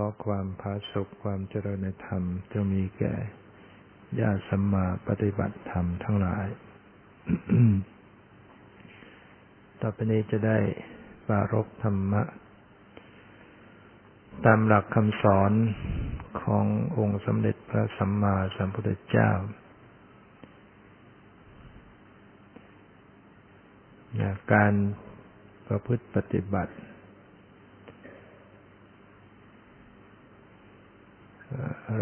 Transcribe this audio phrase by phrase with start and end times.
[0.00, 3.14] ขอความพาสุขความเจริญในธรรมจะมีแก่
[4.20, 6.46] ญาติสัมมาปฏิบัติธรรมทั้งหลาย
[9.80, 10.58] ต่อไปนี้จะได้
[11.26, 12.22] ปารบธรรมะ
[14.44, 15.52] ตามหลักคำสอน
[16.42, 16.64] ของ
[16.98, 19.30] องค์สมเด็จพระสัมมาสัมพุทธเจ้า
[24.52, 24.72] การ
[25.66, 26.74] ประพฤติปฏิบัติ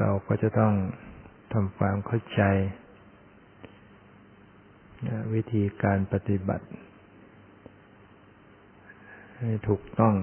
[0.00, 0.74] เราก็จะต้อง
[1.52, 2.42] ทำความเข้าใจ
[5.34, 6.66] วิธีการปฏิบัติ
[9.38, 10.14] ให้ถูกต้อง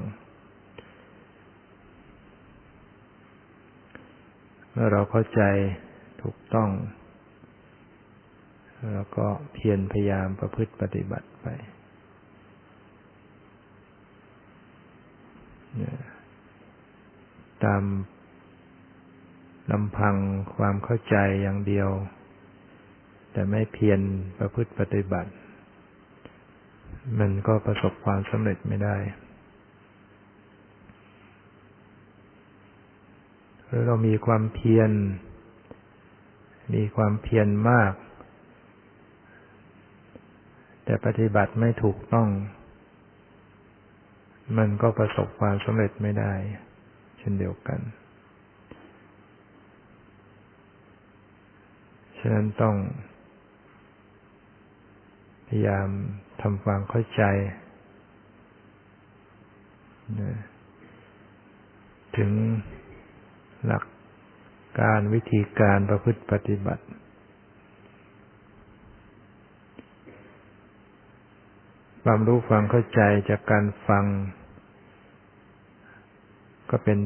[4.71, 5.41] เมื่อเราเข้าใจ
[6.23, 6.69] ถูกต้อง
[8.93, 11.47] แล้วก็เพียรพยายามประพฤติปฏิบัติไป
[17.63, 17.83] ตาม
[19.71, 20.15] ลำพัง
[20.55, 21.89] ความเข้าใจอย่างเดียว
[23.31, 23.99] แต่ไม่เพียร
[24.37, 25.31] ประพฤติปฏิบัติ
[27.19, 28.97] มันก็ประสบความสำเร็จไม่ได้
[33.65, 34.91] หรือเรามีความเพียร
[36.73, 37.93] มีความเพียรมาก
[40.85, 42.29] แต่ปฏิบัติไม่ถูกต้อง
[44.57, 46.33] มันก็ประสบความสำเร็จไม่ได้
[47.19, 47.79] เช่นเดียวกัน
[52.25, 52.75] ฉะนั้นต้อง
[55.47, 55.89] พยายาม
[56.41, 57.23] ทำความเข้าใจ
[62.17, 62.31] ถึง
[63.65, 63.83] หลัก
[64.79, 66.83] การวิธีการประพฤติปฏิบัติ
[72.03, 74.05] ความรู้ความเข้าใจจากการฟัง
[76.69, 76.97] ก็เป็น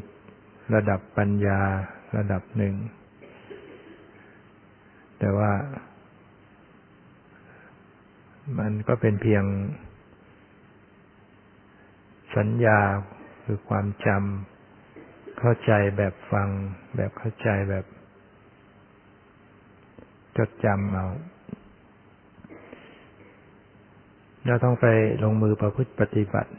[0.75, 1.61] ระดับปัญญา
[2.17, 2.75] ระดับหนึ่ง
[5.19, 5.51] แต่ว่า
[8.59, 9.43] มันก็เป็นเพียง
[12.37, 12.79] สัญญา
[13.45, 16.49] คือความจำเข้าใจแบบฟัง
[16.95, 17.85] แบบเข้าใจแบบ
[20.37, 21.07] จดจำเอา
[24.45, 24.87] เราต้องไป
[25.23, 26.51] ลงมือประพฤติปฏิบัติ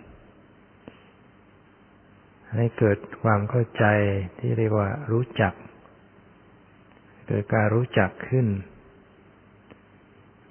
[2.57, 3.85] ให้เกิดความเข้าใจ
[4.39, 5.53] ที่เรียกว่ารู้จัก
[7.31, 8.47] เกิดการรู้จักขึ้น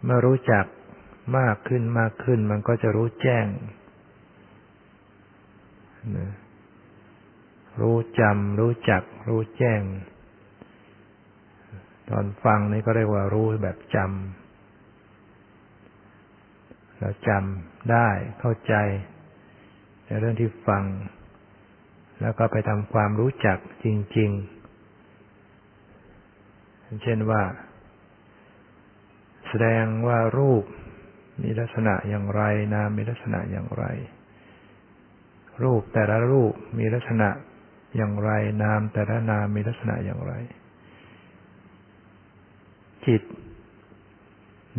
[0.03, 0.65] เมื่อรู้จัก
[1.37, 3.47] มากขึ้นมากขึ้น มันก็จะรู้แจ้ง
[7.81, 9.81] รู้จำรู้จัก รู้แจ้ง
[12.09, 14.07] ตอนฟังนี่ก็เรียกว่ารู้แบบจำ
[16.99, 18.73] เราจำได้เข้าใจ
[20.05, 20.83] ในเรื่องที่ฟัง
[22.21, 23.85] แล้วก็ไปทำความรู้จักจ
[24.17, 24.56] ริง ๆ
[27.03, 27.43] เช่นว่า
[29.47, 30.63] แสดงว่ารูป
[31.43, 32.41] มีลักษณะอย่างไร
[32.73, 33.85] นามมีลักษณะอย่างไร
[35.63, 37.29] รูปแต่ละรูปมีลักษณะ
[37.95, 38.31] อย่างไร
[38.63, 40.33] นามแต่ละนามมีลักษณะอย่างไร
[43.05, 43.23] จิต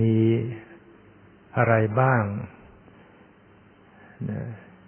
[0.01, 0.17] มี
[1.57, 2.23] อะไรบ้าง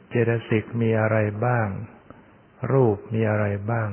[0.08, 1.66] เจตสิกมีอะไรบ้าง
[2.72, 3.88] รูปมีอะไรบ้าง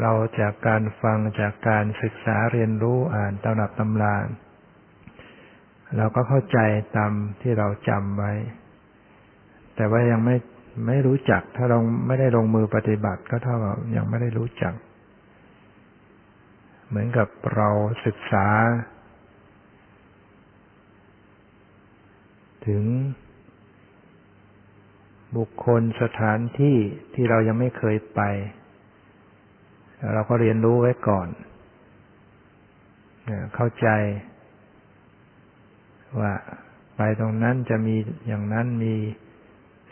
[0.00, 4.16] เราจากการฟังจากการศึกษาเรียนรู้อ่านตำรับตำรา
[5.96, 6.58] เราก็เข้าใจ
[6.96, 8.32] ตามที่เราจำไว้
[9.76, 10.36] แต่ว่ายังไม่
[10.86, 14.74] ไม่รู้จัก ถ้าเราไม่ได้ลงมือปฏิบัติก็เท่ากับยังไม่ได้รู้จัก
[16.88, 17.68] เหมือนกับเรา
[18.06, 18.46] ศึกษา
[22.66, 22.84] ถึง
[25.36, 26.76] บุคคลสถานที่
[27.14, 28.20] ที่เรายังไม่เคยไป
[30.14, 31.28] เราก็เรียนรู้ไว้ก่อน
[33.54, 33.88] เข้าใจ
[36.20, 36.32] ว่า
[36.96, 37.96] ไปตรงนั้นจะมี
[38.26, 38.94] อย่างนั้นมี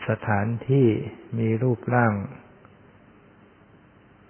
[0.09, 0.87] สถานที่
[1.39, 2.13] มีรูปร่าง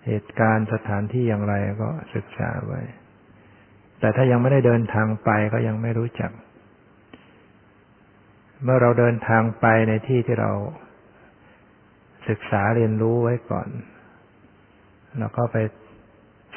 [0.05, 2.81] เหตุการณ์สถานที่อย่างไรก็ศึกษาไว้
[3.99, 6.31] แต่ถ้ายังไม่ได้เดินทางไปก็ยังไม่รู้จัก
[8.63, 10.51] เมื่อเราเดินทางไปในที่ที่เรา
[12.29, 13.67] ศึกษาเรียนรู้ไว้ก่อน
[15.17, 15.57] แล้วก็ไป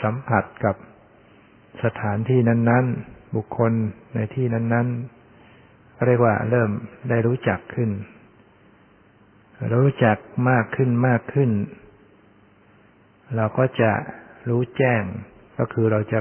[0.03, 0.77] สัมผัสกับ
[1.85, 3.73] สถานที่นั้น ๆ บุคคล
[4.15, 4.89] ในที่นั้น
[5.47, 6.71] ๆ เรียกว่าเริ่ม
[7.09, 7.91] ได้รู้จักขึ้น
[9.75, 10.17] รู้จัก
[10.49, 11.51] มากขึ้นมากขึ้น
[13.37, 13.93] เราก็จะ
[14.49, 15.03] รู้แจ้ง
[15.59, 16.21] ก็คือเราจะ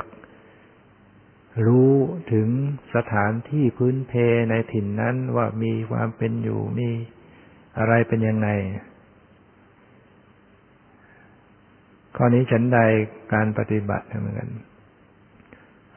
[1.67, 1.91] รู้
[2.33, 2.47] ถึง
[2.95, 4.13] สถานที่พื้นเพ
[4.49, 6.89] ในถิ่นนั้นว่ามีความเป็นอยู่มี
[7.77, 8.49] อะไรเป็นยังไง
[12.23, 12.79] ข้อนี้ฉันใด
[13.33, 14.49] การปฏิบัติเหมือนกัน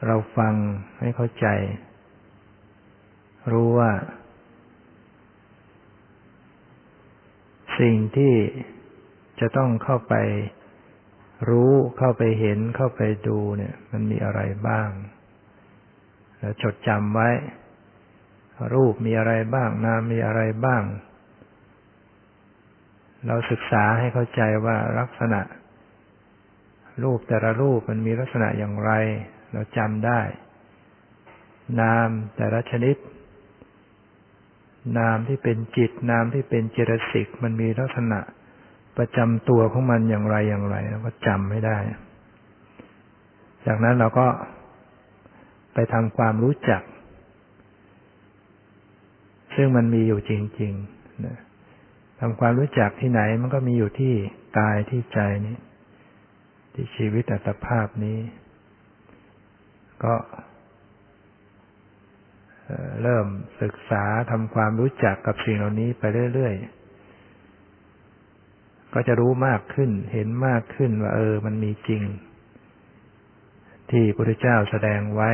[0.05, 0.53] เราฟัง
[0.99, 1.47] ให้เข้าใจ
[3.51, 3.91] รู้ว่า
[7.79, 8.33] สิ่งที่
[9.39, 10.15] จะต้องเข้าไป
[11.49, 14.89] รู้เข้าไปเห็นเข้าไปดูเนี่ย มันมีอะไรบ้าง
[16.39, 17.29] แล้วจดจำไว้
[18.73, 20.83] รูปมีอะไรบ้าง นามมีอะไรบ้าง
[23.27, 25.41] เราศึกษาให้เข้าใจว่าลักษณะ
[27.03, 28.91] รูปแต่ละรูปมันมีลักษณะอย่างไร
[29.53, 30.21] เราจำได้
[31.81, 32.95] นามแต่ละชนิด
[34.97, 38.19] นามที่เป็นจิต นามที่เป็นเจตสิกมันมีลักษณะ
[38.97, 41.77] ประจำตัวของมันอย่างไรอย่างไรเราก็จำไม่ได้
[43.65, 44.27] จากนั้นเราก็
[45.73, 46.81] ไปทำความรู้จัก
[49.55, 51.37] ซึ่งมันมีอยู่จริง ๆนะ
[52.19, 54.13] ทำความรู้จักที่ไหนมันก็มีอยู่ที่
[54.59, 55.57] กายที่ใจนี้
[56.75, 58.19] ที่ชีวิตอัตภาพนี้
[60.03, 60.15] ก็
[63.01, 63.27] เริ่ม
[63.61, 72.03] ศึกษาทำความรู้จักกับสิ่งเหล่านี้ไปเรื่อยๆ ก็จะรู้มากขึ้น เห็นมากขึ้นว่า เออ มันมีจริง
[73.89, 75.31] ที่พระพุทธเจ้าแสดงไว้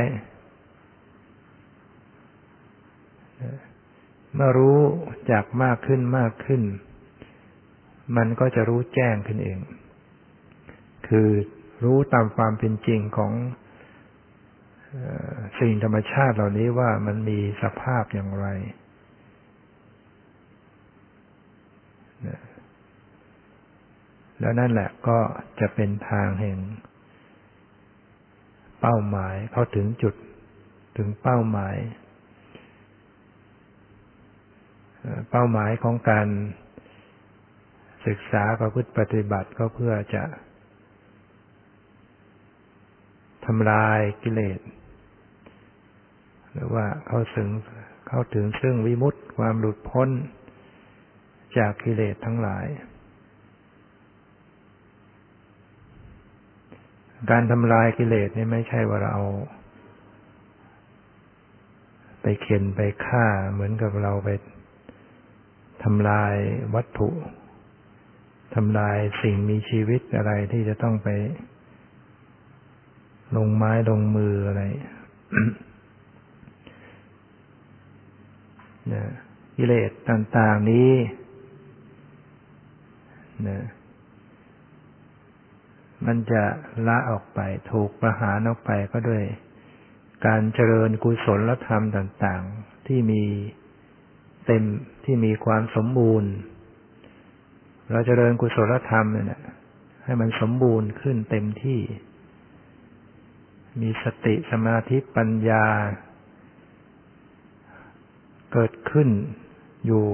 [4.34, 4.80] เมื่อรู้
[5.32, 6.62] จักมากขึ้นมากขึ้น
[8.16, 9.58] มันก็จะรู้แจ้งขึ้นเอง
[11.14, 11.30] คือ
[11.84, 13.32] รู้ตามความเป็นจริงของ
[15.58, 18.46] สิ่งธรรมชาติเหล่านี้ว่ามันมีสภาพอย่างไร
[24.40, 25.18] แล้วนั่นแหละก็
[25.60, 26.58] จะเป็นทางแห่ง
[28.80, 30.14] เป้าหมายเข้าถึงจุด
[30.96, 31.76] ถึงเป้าหมาย
[35.30, 36.28] เป้าหมายของการ
[38.06, 40.24] ศึกษาประพฤติปฏิบัติก็เพื่อจะ
[43.46, 44.60] ทำลายกิเลส
[46.52, 47.48] หรือว่าเข้าถึง
[48.08, 50.08] เข้าถึงซึ่งวิมุตติความหลุดพ้น
[51.58, 52.66] จากกิเลสทั้งหลาย
[57.30, 59.16] การทำลายกิเลสนี่ไม่ใช่ว่าเรา
[62.22, 64.28] ไปเข็นไปฆ่าเหมือนกับเราไป
[65.84, 66.34] ทำลาย
[66.74, 67.08] วัตถุ
[68.54, 71.08] ทำลายสิ่งมีชีวิตอะไรที่จะต้องไป
[73.36, 74.62] ลงไม้ลงมืออะไร
[78.92, 79.04] นะ
[79.56, 80.92] กิเลสต่างๆนี้
[83.48, 83.58] นะ
[86.06, 86.42] มันจะ
[86.86, 87.40] ละออกไป
[87.70, 89.22] ถูกประหารออกไปก็ด้วย
[90.26, 93.22] การเจริญกุศลธรรมต่าง ๆ ที่มี
[94.46, 94.62] เต็ม
[95.04, 96.30] ที่มีความสมบูรณ์
[97.90, 99.42] เราจเจริญกุศลธรรมเนี่ย
[100.04, 101.80] ให้มันสมบูรณ์ขึ้นเต็มที่
[103.80, 105.64] มีสติสมาธิปัญญา
[108.52, 109.08] เกิดขึ้น
[109.86, 110.06] อยู่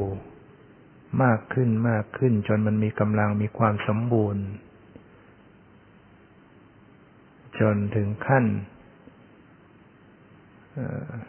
[1.22, 4.44] มากขึ้นมากขึ้น จนมันมีกำลังมีความสมบูรณ์
[7.60, 8.44] จนถึงขั้น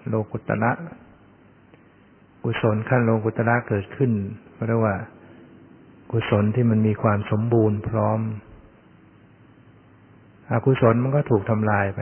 [0.07, 0.71] โลกุตระ
[2.43, 4.11] กุศลขั้นโลกุตระเกิดขึ้น
[4.67, 4.95] เรียกว่า
[6.11, 8.19] กุศลที่มันมีความสมบูรณ์พร้อม
[10.51, 12.01] อกุศลมันก็ถูกทำลายไป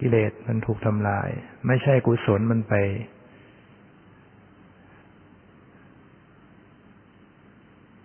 [0.00, 1.28] กิเลสมันถูกทำลาย
[1.66, 2.74] ไม่ใช่กุศลมันไป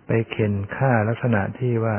[0.06, 1.96] ไปเข็นฆ่าลักษณะที่ว่า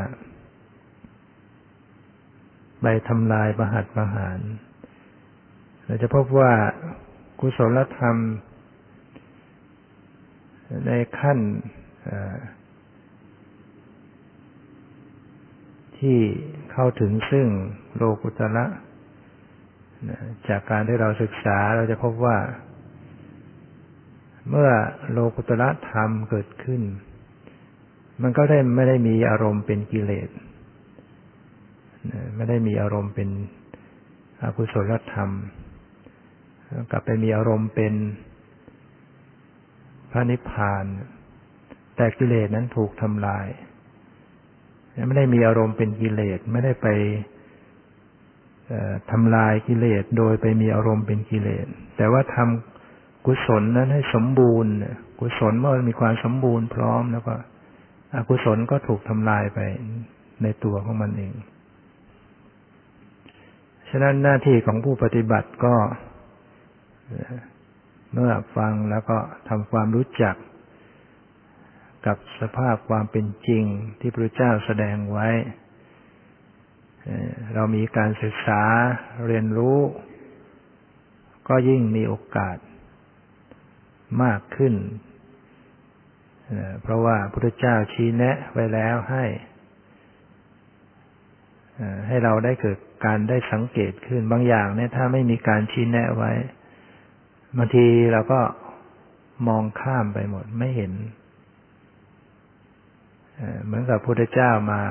[2.82, 4.40] ไปทำลายประหัตประหาร
[5.86, 6.52] เราจะพบว่า
[7.40, 8.18] กุศลธรรม
[10.88, 11.40] ในขั้น
[16.06, 16.22] ที่
[16.72, 17.48] เข้าถึงซึ่ง
[17.96, 18.66] โลกุตระ
[20.50, 22.38] จากการที่เราศึกษาเราจะพบว่า
[24.50, 24.70] เมื่อ
[25.12, 26.82] โลกุตระธรรมเกิดขึ้น
[28.22, 30.30] มันก็ได้ไม่ได้มีอารมณ์เป็นกิเลส
[32.36, 33.30] ไม่ได้มีอารมณ์เป็น
[34.44, 35.30] อกุศลธรรม
[36.92, 37.94] กลับไปมีอารมณ์เป็น
[40.12, 40.86] พระนิพพาน
[41.96, 43.48] แต่กิเลสนั้นถูกทำลาย
[45.06, 46.88] ไม่ได้มีอารมณ์เป็นกิเลสไม่ได้ไป
[49.12, 51.66] ทำลายกิเลสโดยไปมีอารมณ์เป็นกิเลส
[51.98, 54.72] แต่ว่าทำกุศลนั้นให้สมบูรณ์
[55.20, 57.34] กุศลเมื่อมีความสมบูรณ์พร้อมแล้วก็
[58.16, 59.60] อกุศลก็ถูกทำลายไป
[60.44, 61.34] ในตัวของมันเอง
[63.90, 65.76] ฉะนั้นหน้าที่ของผู้ปฏิบัติก็
[68.14, 69.18] เมื่อฟังแล้วก็
[69.50, 70.36] ทำความรู้จัก
[72.06, 73.64] กับสภาพความเป็นจริง
[74.00, 75.28] ที่พระเจ้าแสดงไว้
[77.54, 78.64] เรามีการศึกษา
[79.28, 79.80] เรียนรู้
[81.48, 82.58] ก็ยิ่งมีโอกาส
[84.24, 84.76] มากขึ้น
[86.82, 89.26] เพราะว่าพระพุทธเจ้าชี้แนะไว้แล้วให้
[92.08, 96.32] ให้เราได้เกิดการได้สังเกตขึ้นบางอย่างเนี่ยถ้าไม่มีการชี้แนะไว้
[97.58, 98.42] บางทีเราก็
[99.48, 100.94] มองข้ามไปหมดไม่เห็น
[103.66, 104.82] เหมือนกับพระพุทธเจ้ามา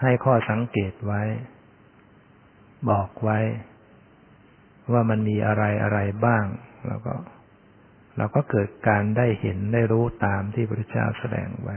[0.00, 1.22] ให้ข้อสังเกตไว้
[2.90, 3.38] บอกไว้
[4.92, 6.44] ว่ามันมีอะไรอะไรบ้าง
[6.88, 7.14] แล้วก็
[8.16, 11.76] เราก็เกิดการได้เห็นได้รู้ตามที่พระพุทธเจ้าแสดงไว้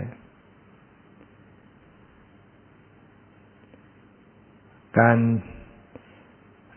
[5.00, 5.18] การ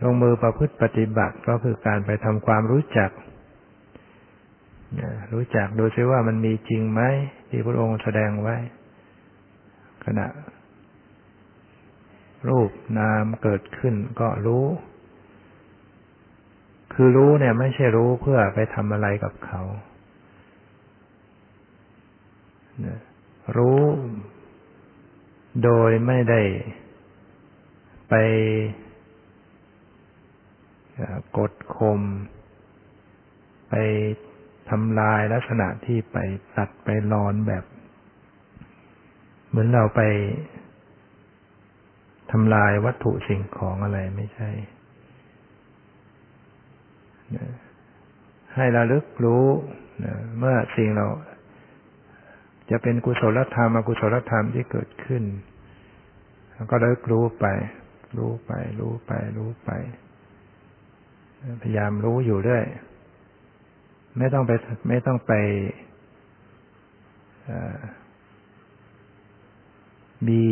[0.05, 3.11] ลงมือประพฤติปฏิบัติก็คือการไปทำความรู้จัก
[5.33, 7.01] รู้จักดูซิว่ามันมีจริงไหม
[7.49, 8.57] ที่พระองค์แสดงไว้
[10.05, 10.27] ขณะ
[12.49, 14.67] รูปนามเกิดขึ้นก็รู้
[16.93, 19.63] คือรู้เนี่ยไม่ใช่รู้เพื่อไปทำอะไรกับเขา
[23.57, 23.83] รู้
[25.65, 26.43] โดยไม่ได้
[28.09, 28.15] ไป
[31.39, 32.01] กดข่ม
[33.71, 33.75] ไป
[34.71, 36.17] ทำลายลักษณะที่ไป
[36.57, 37.65] ตัดไปรอนแบบ
[39.55, 40.03] เหมือนเราไป
[42.33, 44.51] ทำลายวัตถุสิ่งของอะไรไม่ใช่
[48.55, 49.47] ให้ระลึกรู้
[50.39, 51.07] เมื่อสิ่งเรา
[52.71, 55.23] จะเป็นกุศลธรรมอกุศลธรรมที่เกิดขึ้น
[56.71, 57.47] ก็ระลึกรู้ไป
[58.19, 59.71] รู้ไป รู้ไป รู้ไป
[61.63, 62.65] พยายามรู้อยู่เรื่อย
[64.19, 64.53] ไม่ต้องไป
[64.89, 65.33] ไม่ต้องไป
[70.29, 70.47] มี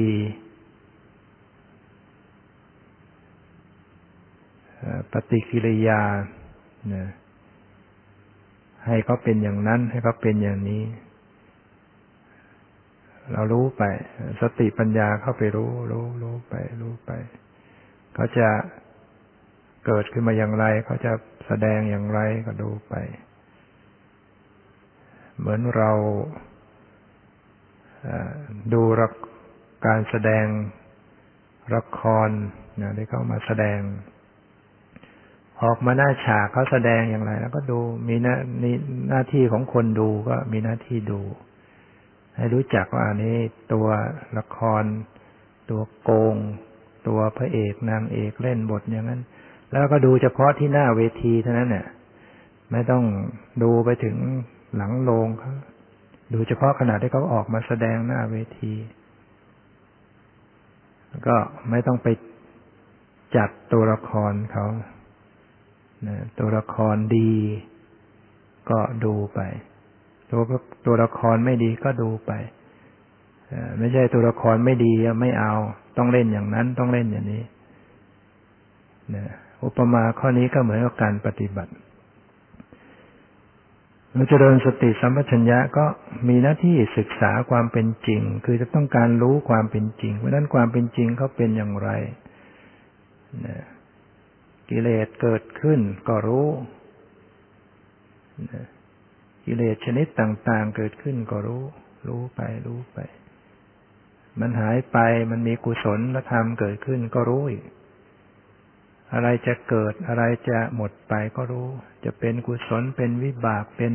[5.12, 6.00] ปฏิกิริยา
[8.86, 10.82] ให้เขาเป็นอย่างนั้น ให้เขาเป็นอย่างนี้
[13.32, 13.82] เรารู้ไป
[14.40, 17.10] สติปัญญาเข้าไปรู้ รู้ รู้ไป รู้ไป
[18.14, 18.48] เขาจะ
[19.86, 21.12] เกิดขึ้นมาอย่างไร เขาจะ
[21.46, 22.94] แสดงอย่างไรก็ดูไป
[25.38, 25.90] เหมือนเรา
[28.72, 29.12] ดูรัก
[29.86, 30.46] การแสดง
[31.74, 32.28] ละคร
[32.80, 33.80] นะที่เขามาแสดง
[35.62, 38.36] ออกมาหน้าฉากเขาแสดงอย่างไร แล้วก็ดูมีหน้า
[39.10, 41.20] หน้าที่ของคนดูก็มีหน้าที่ดู
[42.36, 43.36] ให้รู้จักว่าอันนี้
[43.72, 43.86] ตัว
[44.38, 44.84] ละคร
[45.70, 46.36] ตัวโกง
[47.08, 49.22] ตัวพระเอกนางเอกเล่นบทอย่างนั้น
[49.70, 51.86] แล้วก็ดูเฉพาะที่หน้าเวทีเท่านั้นเนี่ย
[52.70, 53.04] ไม่ต้อง
[53.62, 54.16] ดูไปถึง
[54.76, 55.52] หลังโรงเขา
[56.34, 58.72] ดูเฉพาะขณะที่เขาออกมาแสดงหน้าเวที
[61.26, 61.36] ก็
[61.70, 62.08] ไม่ต้องไป
[63.36, 64.66] จัดตัวละครเขา
[66.38, 67.32] ตัวละครดี
[68.70, 69.40] ก็ดูไป
[70.30, 70.42] ตัว
[70.86, 72.32] ตัวละครไม่ดีก็ดูไป
[73.78, 75.54] ไม่ใช่ตัวละครไม่ดีไม่เอา
[75.96, 77.42] ต้องเล่นอย่างนั้นต้องเล่นอย่างนี้
[79.64, 81.72] อุปมาข้อนี้ก็เหมือนกับการปฏิบัติ
[84.14, 85.84] เราเจริญสติสัมปชัญญะก็
[86.28, 91.90] มีหน้าที่ศึกษาความเป็นจริง คือจะต้องการรู้ความเป็นจริงเพราะนั้นความเป็นจริงเขาเป็นอย่างไร
[93.46, 93.56] นะ
[94.70, 96.48] กิเลสเกิดขึ้นก็รู้
[98.50, 98.64] นะ
[99.44, 101.62] กิเลสชนิดต่างๆ เกิดขึ้นก็รู้
[102.08, 102.98] รู้ไปรู้ไป
[104.40, 104.98] มันหายไป
[105.30, 106.00] มันมีกุศล
[106.30, 107.64] ธรรมเกิดขึ้นก็รู้อีก
[109.14, 111.68] อะไรจะเกิดอะไรจะหมดไปก็รู้
[112.04, 113.92] จะเป็นกุศลเป็นวิบากเป็น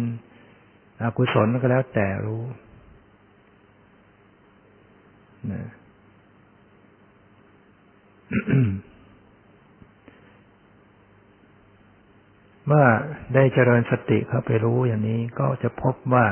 [1.04, 2.44] อกุศลก็แล้วแต่รู้
[5.52, 5.64] นะ
[12.68, 12.86] เมื่อ
[13.34, 16.26] ได้เจริญสติเข้าไปรู้อย่างนี้ก็จะพบว่า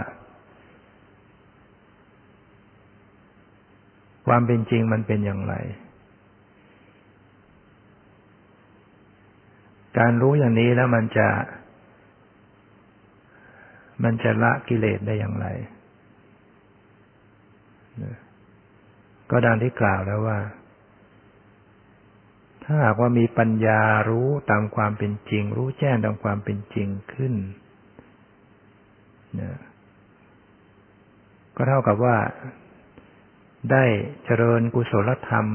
[4.28, 5.56] ความเป็นจริงมันเป็นอย่างไร
[9.98, 11.28] การรู้อย่างนี้แล้วมันจะ
[14.04, 15.48] มันจะละกิเลสได้อย่างไร
[19.30, 20.40] ก็ดังที่กล่าวแล้วว่า
[22.64, 27.34] ถ้าหากว่ามีปัญญารู้ตามความเป็นจริง รู้แจ้งตามความเป็นจริงขึ้น
[29.42, 29.52] นะ
[31.56, 32.18] ก็เท่ากับว่า
[33.72, 33.84] ได้
[34.26, 35.48] เจริญกุศลธรรม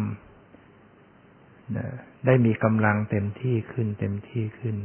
[1.79, 1.89] นะ
[2.27, 4.77] ได้มีกำลังเต็มที่ขึ้นเต็มที่ขึ้น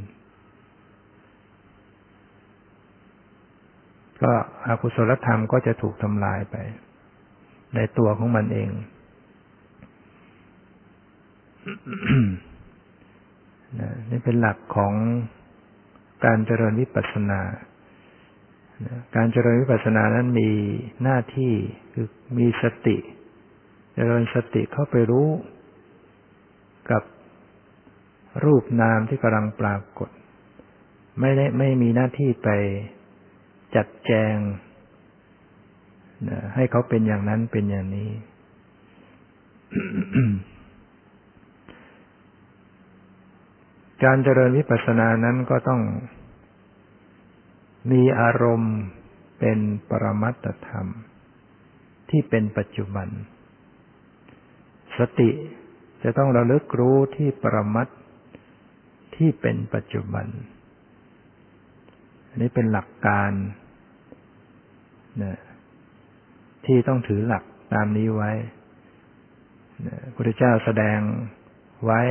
[4.22, 4.32] ก็
[4.68, 6.56] อกุศลธรรมก็จะถูกทำลายไป
[7.76, 8.70] ในตัวของมันเอง
[14.10, 14.94] นี่เป็นหลักของ
[16.26, 17.42] การเจริญวิปัสสนา
[19.16, 20.50] การเจริญวิปัสสนานั้นมี
[21.04, 21.54] หน้าที่
[21.94, 22.98] คือมีสติ
[23.96, 25.30] เจริญสติเข้าไปรู้
[26.92, 27.04] กับ
[28.44, 30.10] รูปนามที่กำลังปรากฏ
[31.20, 32.50] ไม่ได้ไม่มีหน้าที่ไป
[33.76, 34.36] จัดแจง
[36.56, 38.10] ให้เขาเป็นอย่างนั้นเป็นอย่างนี้
[44.04, 45.82] การเจริญวิปัสสนานั้นก็ต้อง
[47.92, 48.76] มีอารมณ์
[49.40, 50.88] เป็นปรมัตธรรม
[52.10, 53.08] ที่เป็นปัจจุบัน
[54.98, 55.30] สติ
[56.04, 57.88] จะต้องระลึกรู้ที่ปรมัต
[59.16, 60.28] ที่เป็นปัจจุบัน
[62.30, 63.32] อันนี้เป็นหลักการ
[65.24, 65.38] นะ
[66.66, 67.44] ที่ต้องถือหลัก
[67.74, 68.32] ตามนี้ไว้
[70.04, 71.00] พระพุทธเจ้าแสดง
[71.86, 72.02] ไว้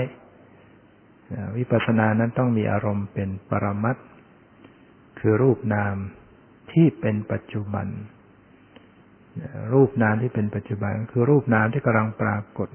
[1.56, 3.96] วิปัสสนานั้นต้องมีอารมณ์เป็นปรมัต
[5.18, 5.96] คือรูปนาม
[6.72, 7.86] ที่เป็นปัจจุบัน
[9.72, 12.68] รูปนามที่เป็นปัจจุบัน คือรูปนามที่กำลังปรากฏ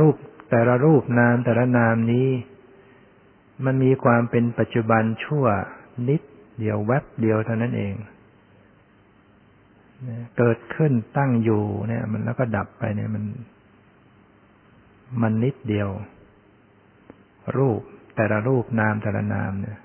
[0.00, 0.16] รูป
[0.50, 2.28] แต่ละรูปนามแต่ละนามนี้
[3.64, 5.46] มันมีความเป็นปัจจุบันชั่ว
[6.08, 6.22] นิด
[6.58, 7.94] เดียวแวบเดียวเท่านั้นเอง
[10.38, 13.24] เกิดขึ้นตั้งอยู่เนี่ย มันแล้วก็ดับไปเนี่ยมัน
[15.22, 15.88] มันนิดเดียว
[17.56, 17.80] รูป
[18.16, 19.78] แต่ละรูปนามแต่ละนามเนี่ย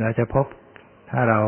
[0.00, 0.46] เราจะพบ
[1.10, 1.40] ถ้าเรา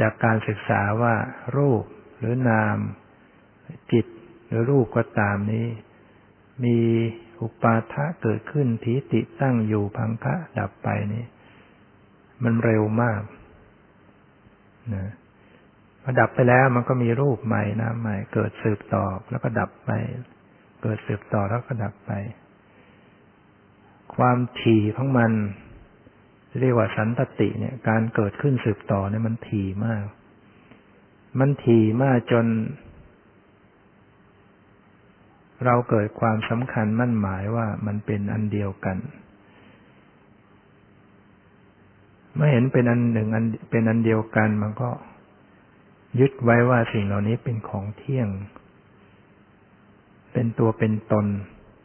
[0.00, 1.14] จากการศึกษาว่า
[1.56, 1.84] รูป
[2.18, 2.76] หรือนาม
[3.92, 4.06] จิต
[4.50, 5.66] หรือรูปก็ตามนี้
[6.64, 6.78] มี
[7.42, 11.24] อุปาทะเกิดขึ้นทีติตั้งอยู่พังคะดับไปนี่
[12.44, 13.22] มันเร็วมาก
[14.94, 15.06] นะ
[16.02, 19.90] พอดับไปแล้วมันก็มีรูปใหม่นามใหม่ เกิดสืบต่อแล้วก็ดับไป
[20.82, 22.12] เกิดสืบต่อแล้วก็ดับไป
[24.14, 25.32] ความถี่ของมัน
[26.60, 30.04] เรียกว่าสันตติเนี่ย การเกิดขึ้นสืบต่อเนี่ยมันถี่มาก
[31.40, 32.46] มันถี่มากจน
[35.64, 38.96] เราเกิดความสำคัญมั่นหมายว่ามันเป็นอันเดียวกัน
[42.34, 44.90] เมื่อเห็นเป็นอันหนึ่งอันเป็นอันเดียวกันมันก็
[46.20, 48.28] ยึดไว้ว่าสิ่งเหล่านี้เป็นของเที่ยง
[50.32, 51.26] เป็นตัวเป็นตน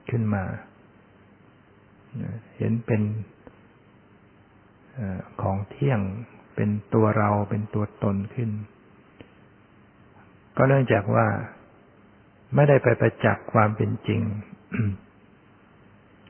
[0.10, 0.44] ขึ้นมา
[2.58, 3.02] เห็นเป็น
[5.42, 6.00] ของเที่ยง
[6.56, 8.50] เป็นตัวเราเป็นตัวตนขึ้น
[10.58, 11.28] ก็เนื่องจากว่า
[12.56, 14.22] ไม่ได้ไปประจักษ์ความเป็นจริง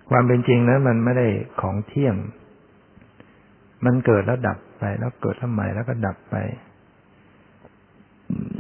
[0.10, 1.28] ความเป็นจริงนั้นมันไม่ได้
[1.62, 2.16] ของเที่ยง
[3.86, 6.36] มันเกิดแล้วดับไป แล้วเกิดทำไมแล้วก็ดับไป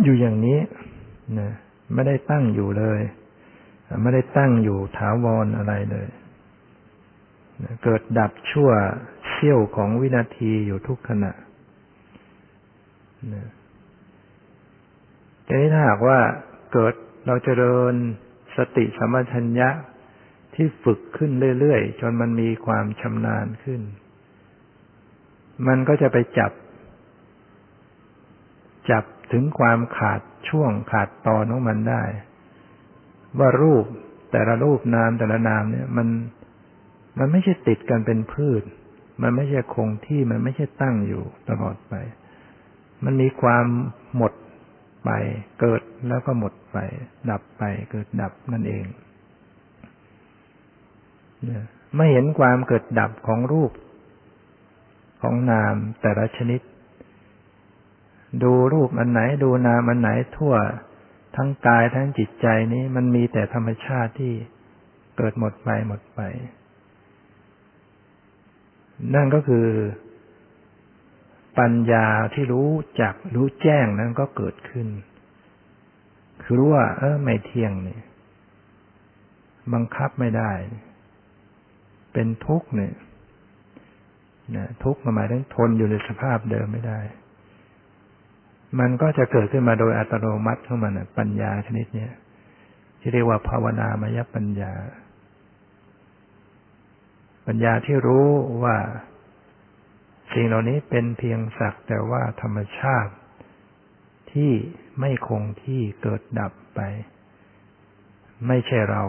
[0.04, 0.60] อยู่อย่างนี้
[1.39, 1.51] นะ
[1.93, 3.01] ไม่ได้ตั้งอยู่เลย
[4.04, 6.08] ไม่ได้ตั้งอยู่ถาวรอะไรเลย
[7.84, 8.69] เกิดดับชั่ว
[9.30, 11.32] เสี้ยวของวินาทีอยู่ทุกขณะ
[15.45, 16.19] ทีนี้ถ้าหากว่า
[16.73, 16.93] เกิด
[17.25, 17.93] เราจเจริญ
[18.57, 19.69] สติสมัชัญญะ
[20.55, 23.81] ที่ฝึกขึ้นเรื่อยๆ จนมันมีความชำนาญขึ้น
[25.67, 26.51] มันก็จะไปจับ
[28.91, 32.03] จับถึงความขาดช่วงขาดตอนของมันได้
[33.39, 33.85] ว่ารูป
[34.31, 36.07] แต่ละรูปนามแต่ละนามเนี่ยมัน
[37.19, 38.63] มันไม่ใช่ติดกันเป็นพืช
[39.21, 41.93] มันไม่ใช่คงที่มันไม่ใช่ตั้งอยู่ตลอดไป
[43.03, 43.65] มันมีความ
[44.17, 44.33] หมด
[45.06, 45.12] ไป
[45.60, 46.78] เกิดแล้วก็หมดไป
[47.30, 48.86] ดับไป เกิดดับนั่นเอง
[51.96, 53.72] ไม่เห็นความเกิดดับของรูป
[55.22, 56.62] ของนามแต่ละชนิด
[58.44, 60.54] ดูรูปอันไหน ดูนามอันไหนทั่ว
[61.36, 64.34] ทั้งกายทั้งจิตใจนี้ มันมีแต่ธรรมชาติที่
[65.18, 66.22] เกิดหมดไปหมดไป
[69.15, 69.68] นั่นก็คือ
[71.60, 74.88] ปัญญาที่รู้จักรู้แจ้งนั้นก็เกิดขึ้น
[76.44, 78.02] คือรู้ว่า เออไม่เที่ยงเนี่ย
[79.74, 80.52] บังคับไม่ได้
[82.13, 82.94] เป็นทุกข์เนี่ย
[84.56, 87.00] นะทุกข์หมายถึงทนอยู่ในสภาพเดิมไม่ได้
[88.80, 92.08] มันก็จะเกิดขึ้นมาโดยอัตโนมัติของมันปัญญาชนิดนี้
[93.00, 94.74] ที่เรียกว่าภาวนามยปัญญา
[97.48, 98.28] ปัญญาที่รู้
[98.63, 98.78] ว่า
[100.38, 103.13] สิ่งเหล่านี้เป็นเพียงสักแต่ว่าธรรมชาติ
[104.32, 104.52] ที่
[105.00, 106.80] ไม่คงที่เกิดดับไป
[108.48, 109.04] ไม่ใช่เรา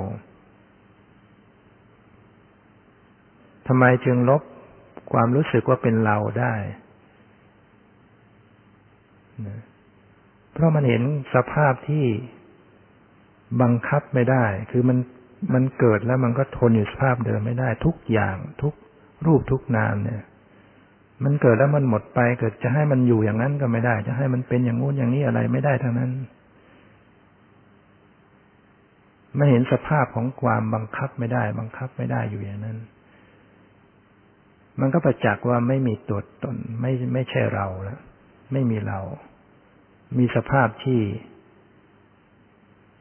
[3.66, 4.42] ทำไมจึงลบ
[5.12, 6.54] ความรู้สึกว่าเป็นเราได้
[10.52, 11.02] เพราะมันเห็น
[11.34, 12.04] สภาพที่
[13.62, 14.98] บังคับไม่ได้ คือมัน
[15.54, 18.74] มันเกิดแล้วมันก็ทนอยู่สภาพเดิมไม่ได้ ทุกอย่างทุก
[19.26, 20.22] รูปทุกนามเนี่ย
[21.24, 26.10] มันเกิดแล้วมันหมดไป เกิดจะให้มันอยู่อย่างนั้นก็ไม่ได้ จะให้มันเป็นอย่างงู้นอย่างนี้อะไรไม่ได้ทั้งนั้น
[29.36, 32.78] ไม่เห็นสภาพของความบังคับไม่ได้ บังคับไม่ได้อยู่อย่างนั้น
[34.80, 38.00] มันก็ประจักษ์ว่าไม่มีตัวตน ไม่ไม่ใช่เราแล้ว
[38.52, 39.00] ไม่มีเรา
[40.18, 41.02] มีสภาพที่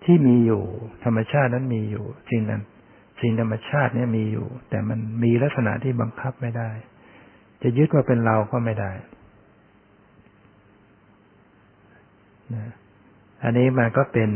[0.04, 0.64] ที่มีอยู่
[1.04, 2.62] ธรรมชาตินั้นมีอยู่สิ่งนั้น
[3.22, 6.70] สิ่งธรรมชาติเนี่ยมีอยู่ แต่มันมีลักษณะที่บังคับไม่ได้
[7.62, 8.92] จะยึดว่าเป็นเราก็ไม่ได้
[12.54, 12.66] นะ
[13.44, 14.32] อันนี้มันก็เป็น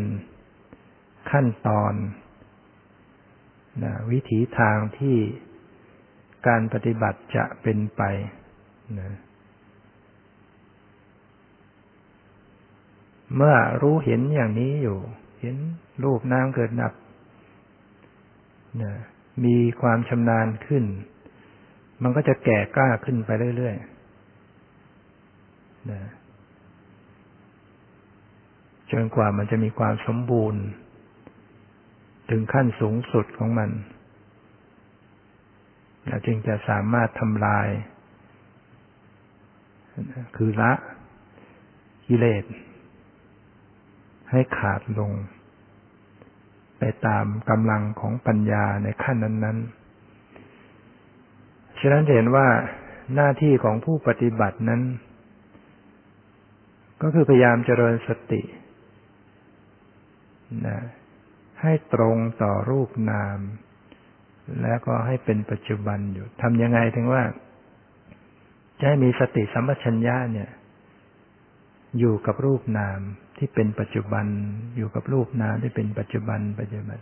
[1.31, 1.93] ขั้นตอน
[3.83, 5.17] นะวิถีทางที่
[6.47, 8.01] การปฏิบัติจะเป็นไป
[8.99, 9.11] นะ
[13.35, 14.99] เมื่อรู้เห็นอย่างนี้อยู่
[15.41, 15.55] เห็น
[16.03, 16.93] รูปนามเกิดดับ
[18.83, 18.93] นะ
[19.45, 20.83] มีความชำนาญขึ้น
[22.03, 26.01] มันก็จะแก่กล้าขึ้นไปเรื่อยๆนะ
[28.91, 30.63] จนกว่ามันจะมีความสมบูรณ์
[32.29, 33.69] ถึงขั้นสูงสุดของมัน
[36.25, 37.67] จึงจะสามารถทำลาย
[40.35, 40.71] คือละ
[42.07, 42.43] กิเลส
[44.31, 45.11] ให้ขาดลง
[46.79, 49.78] ไปตามกำลังของปัญญาในขั้นนั้น ๆ
[51.79, 52.47] ฉะนั้นเห็นว่า
[53.15, 54.81] หน้าที่ของผู้ปฏิบัตินั้น
[57.01, 58.41] ก็คือพยายามเจริญสติ
[60.67, 60.79] นะ
[61.61, 63.39] ให้ตรงต่อรูปนาม
[64.61, 67.23] แล้วก็ให้เป็นปัจจุบันอยู่ทำยังไงถึงว่า
[68.79, 70.49] จะให้มีสติสัมปชัญญะเนี่ย
[71.99, 72.99] อยู่กับรูปนาม
[73.37, 74.25] ที่เป็นปัจจุบัน
[74.77, 76.99] อยู่กับรูปนามที่เป็นปัจจุบันปัจจุบัน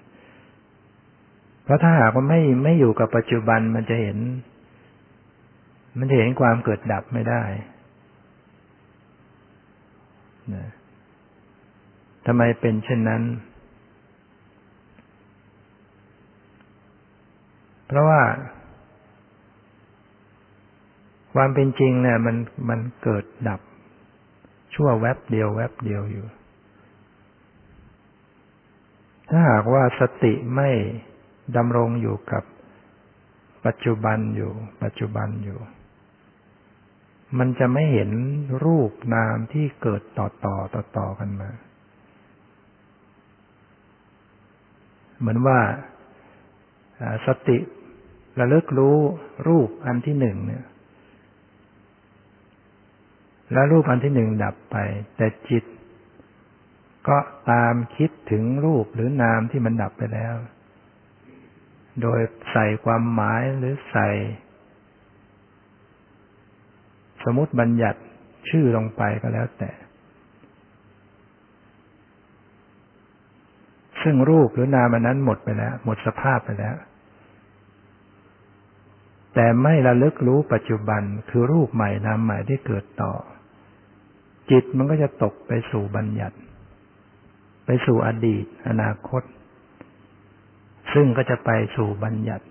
[1.63, 4.17] เพราะถ้าหากว่าไม่ไม่อยู่กับปัจจุบันมันจะเห็น
[5.97, 7.43] มันจะเห็นความเกิดดับไม่ได้
[10.53, 10.65] นะ
[12.25, 13.23] ทำไมเป็นเช่นนั้น
[17.87, 18.21] เพราะว่า
[21.33, 22.37] ความเป็นจริงเนี่ยมัน
[22.69, 23.61] มันเกิดดับ
[24.73, 26.25] ชั่วแวบเดียวแวบเดียวอยู่
[29.29, 30.69] ถ้าหากว่าสติไม่
[31.55, 32.43] ดำรงอยู่กับ
[33.65, 34.51] ปัจจุบันอยู่
[34.83, 35.59] ปัจจุบันอยู่
[37.37, 38.11] มันจะไม่เห็น
[38.63, 41.49] รูปนามที่เกิดต่อต่อต่อต่อกันมา
[45.19, 45.59] เหมือนว่า
[47.25, 47.57] สติ
[48.39, 48.97] ระลึกรู้
[49.47, 50.65] รูปอันที่หนึ่งเนี่ย
[53.53, 54.77] แล้วรูปอันที่หนึ่งดับไป
[55.17, 55.63] แต่จิต
[57.07, 57.17] ก็
[57.51, 60.35] ตามคิดถึงรูปหรือนามที่มันดับไปแล้ว
[62.01, 62.19] โดย
[62.51, 64.09] ใส่ความหมายหรือใส่
[67.27, 67.99] สมมติบัญญัติ
[68.49, 69.71] ชื่อลงไปก็แล้วแต่
[74.01, 76.75] ซึ่งรูปหรือนามันนั้นหมดไปแล้ว หมดสภาพไปแล้ว
[79.35, 83.13] แต่ไม่ระลึกรู้ปัจจุบันคือรูปใหม่นามใหม่ที่เกิดต่อ
[84.51, 86.37] จิตมันก็จะตกไปสู่บัญญัติ
[87.65, 89.23] ไปสู่อดีต อนาคต
[90.93, 92.45] ซึ่งก็จะไปสู่บัญญัติ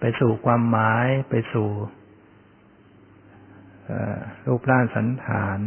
[0.00, 1.68] ไปสู่ความหมายไปสู่
[4.46, 5.58] รูปร่างสันฐาน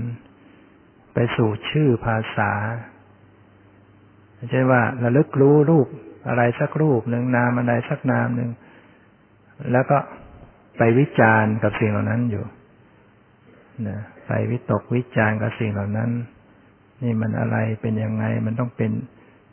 [1.14, 2.52] ไปสู่ชื่อภาษา
[4.50, 5.88] ใช่นว่าระลึกรู้รูป
[6.28, 8.50] อะไรสักรูปหนึ่งนามอะไรสักนามหนึ่ง
[9.72, 9.98] แล้วก็
[10.78, 12.46] ไปวิจารณ์กับสิ่งเหล่านั้นอยู่
[13.88, 16.10] นะไปวิตกวิจารณ์กับสิ่งเหล่านั้น
[17.04, 18.92] นี่มันอะไรเป็นยังไงมันต้องเป็น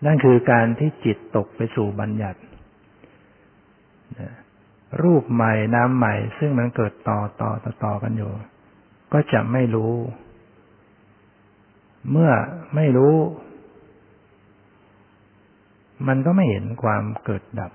[0.04, 2.40] นั่นคือการที่จิตตกไปสู่บัญญัติ
[4.18, 4.30] นะ
[5.02, 8.30] รูปใหม่น้ำใหม่ ซึ่งมันเกิดต่อต่อต่อต่อกันอยู่
[9.12, 9.94] ก็จะไม่รู้
[12.10, 12.30] เมื่อ
[12.74, 13.16] ไม่รู้
[16.08, 17.72] มันก็ไม่เห็นความเกิดดับ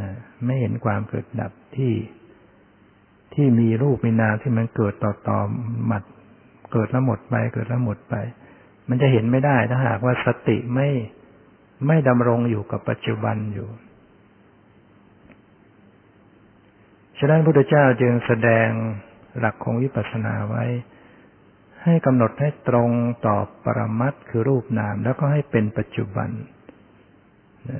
[0.00, 0.12] นะ
[0.44, 1.92] ไม่เห็นความเกิดดับที่
[3.34, 5.38] ที่มีรูปมีนามที่มันเกิดต่อต่อ
[5.86, 6.02] หมัด
[6.72, 8.14] เกิดแล้วหมดไป เกิดแล้วหมดไป
[8.88, 10.88] มันจะเห็นไม่ได้ถ้าหากว่าสติไม่
[11.86, 13.68] ไม่ดำรงอยู่กับปัจจุบันอยู่
[17.18, 18.68] ฉะนั้นพระพุทธเจ้าจึงแสดง
[19.38, 20.64] หลักของวิปัสสนาไว้
[21.82, 22.90] ให้กำหนดให้ตรง
[23.26, 26.30] ต่อปรมัตคือรูปนาม แล้วก็ให้เป็นปัจจุบัน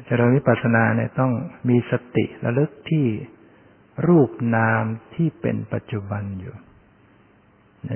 [0.06, 1.32] เจริญวิปัสสนาเนี่ยต้อง
[1.68, 3.06] มีสติระลึกที่
[4.08, 4.82] รูปนาม
[5.14, 6.54] ที่เป็นปัจจุบันอยู่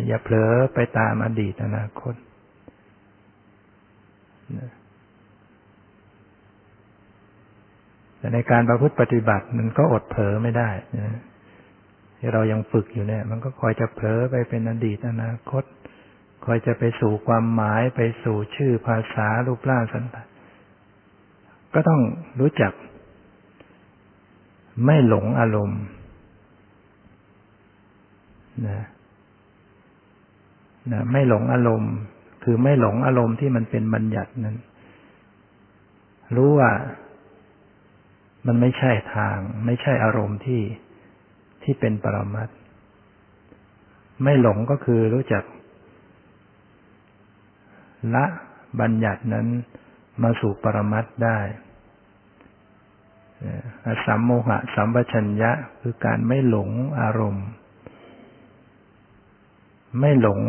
[0.06, 2.14] อย่าเผลอไปตามอดีตอนาคต
[8.32, 11.20] ในการประพฤติปฏิบัติมันก็อดเผลอไม่ได้นะ
[12.18, 15.64] ที่เรายังฝึกอยู่เนี่ย มันก็คอยจะเผลอไปเป็นอดีตอนาคต
[16.46, 20.22] คอยจะไปสู่ความหมายไปสู่ชื่อภาษารูปร่างสันตั
[21.74, 22.00] ก็ต้อง
[22.40, 22.72] รู้จัก
[24.84, 25.80] ไม่หลงอารมณ์
[28.68, 28.84] นะ
[30.92, 31.92] นะไม่หลงอารมณ์
[32.44, 34.56] คือไม่หลงอารมณ์ที่มันเป็นบัญญัตินั้น
[36.36, 36.70] รู้ว่า
[38.46, 40.62] มันไม่ใช่ทาง ไม่ใช่อารมณ์ที่
[41.62, 42.48] ที่เป็นปรมัต
[44.24, 45.44] ไม่หลงก็คือรู้จัก
[48.14, 48.24] ละ
[48.80, 49.46] บัญญัตินั้น
[50.22, 51.38] มาสู่ปรมัตได้
[54.04, 55.50] สัมโมหะสัมปชัญญะ
[55.80, 57.46] คือการไม่หลงอารมณ์
[60.00, 60.40] ไม่หลง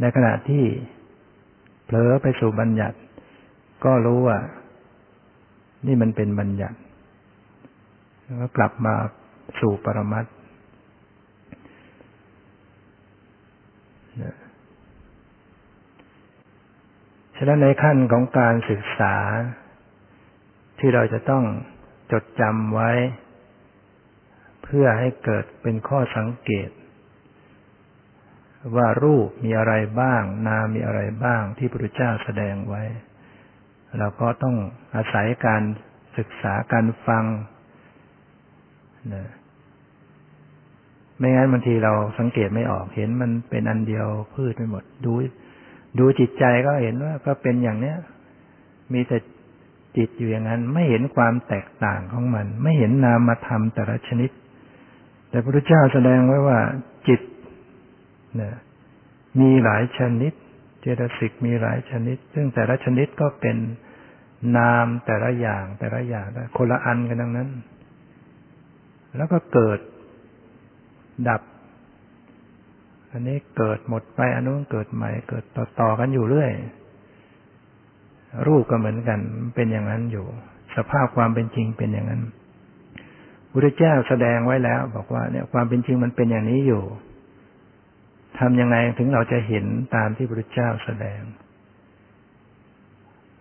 [0.00, 0.64] ในขณะที่
[1.84, 2.98] เผลอไปสู่บัญญัติ
[3.84, 4.38] ก็รู้ว่า
[5.86, 6.78] นี่มันเป็นบัญญัติ
[8.38, 8.94] แล้วกลับมา
[9.60, 10.24] สู่ปรมัต
[17.36, 19.14] ฉะนั้นในขั้นของการศึกษา
[20.78, 21.44] ที่เราจะต้อง
[22.12, 22.90] จดจำไว้
[24.62, 26.70] เพื่อให้เกิดเป็นข้อสังเกต
[28.76, 32.82] ว่ารูปมีอะไรบ้าง นามมีอะไรบ้างที่พระพุทธเจ้าแสดงไว้
[33.98, 34.56] เราก็ต้อง
[34.94, 35.62] อาศัยการ
[36.18, 37.24] ศึกษาการฟัง
[39.14, 39.24] นะ
[41.18, 45.12] ไม่งั้นบางทีเราสังเกตไม่ออกเห็นมันเป็นอันเดียวพืชไปหมด ดู
[45.98, 47.96] ดูจิตใจก็เห็นว่าก็เป็นอย่างเนี้ย
[48.92, 49.18] มีแต่
[49.96, 54.30] จิตอยู่อย่างนั้น ไม่เห็นความแตกต่างของมัน ไม่เห็นนามธรรมแต่ละชนิด
[55.30, 56.58] แต่พระพุทธเจ้าแสดงไว้ว่า
[57.08, 57.20] จิต
[58.40, 58.54] นี่ย
[59.40, 60.32] มีหลายชนิด
[60.80, 63.56] เจตสิกมีหลายชนิด ซึ่งแต่ละชนิดก็เป็น
[64.56, 67.48] นามแต่ละอย่างแต่ละอย่างคนละอันกันดังนั้น
[69.16, 69.78] แล้วก็เกิด
[71.28, 71.42] ดับ
[73.12, 76.52] อันนี้เกิดหมดไปอันนู้นเกิดใหม่ เกิดต่อๆกันอยู่เรื่อย
[78.46, 79.18] รูปก็เหมือนกัน
[79.54, 80.26] เป็นอย่างนั้นอยู่
[80.76, 82.22] สภาพความเป็นจริงเป็นอย่างนั้น
[83.50, 86.82] พุทธเจ้าแสดงไว้แล้ว บอกว่าเนี่ยความเป็นจริงมันเป็นอย่างนี้อยู่
[88.40, 91.20] ทำยังไงถึงเราจะเห็นตามที่พระพุทธเจ้าแสดง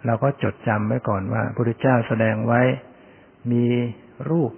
[0.05, 2.61] เราก็จดจำไว้ก่อนว่าพระพุทธเจ้าแสดงไว้
[3.51, 3.65] มี
[4.29, 4.51] รูป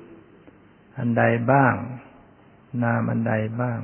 [0.97, 1.73] อันใดบ้าง
[2.83, 3.79] นามอันใดบ้าง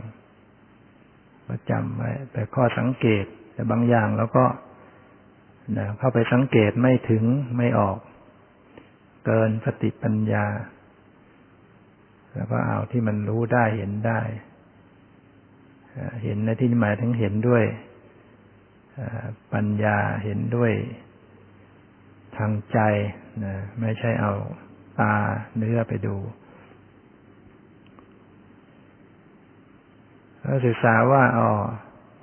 [1.48, 4.46] ก็จำไว้ แต่ข้อสังเกตแต่บางอย่างเราก็
[5.78, 7.24] นะเข้าไปสังเกตไม่ถึง
[7.58, 7.98] ไม่ออก
[9.26, 10.46] เกินสติปัญญา
[12.36, 14.20] แล้วก็เอาที่มันรู้ได้เห็นได้
[16.24, 17.64] เห็นในที่หมายถึงเห็นด้วย
[19.54, 20.72] ปัญญาเห็นด้วย
[22.38, 22.80] ทางใจ
[23.44, 24.34] นะไม่ใช่เอา
[25.00, 25.14] ตา
[25.58, 26.16] เนื้อไปดู
[30.44, 31.50] เราศึกษาว่าอ๋อ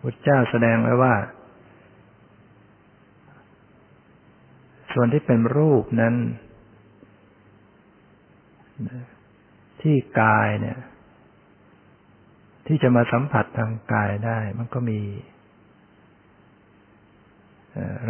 [0.00, 1.14] พุทธเจ้าแสดงไว้ว่า
[4.92, 6.14] ส่วนที่เป็นรูปนั้น
[9.82, 10.78] ที่กายเนี่ย
[12.66, 15.00] ที่จะมาสัมผัสทางกายได้ มันก็มี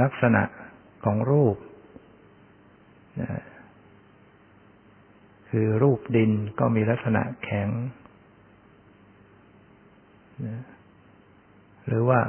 [0.03, 0.43] ลักษณะ
[1.05, 1.57] ของรูป
[5.51, 7.69] คือรูปดินก็มีลักษณะแข็ง
[11.87, 12.21] หรือว่า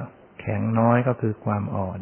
[0.42, 2.00] แข็งน้อยก็คือความอ่อน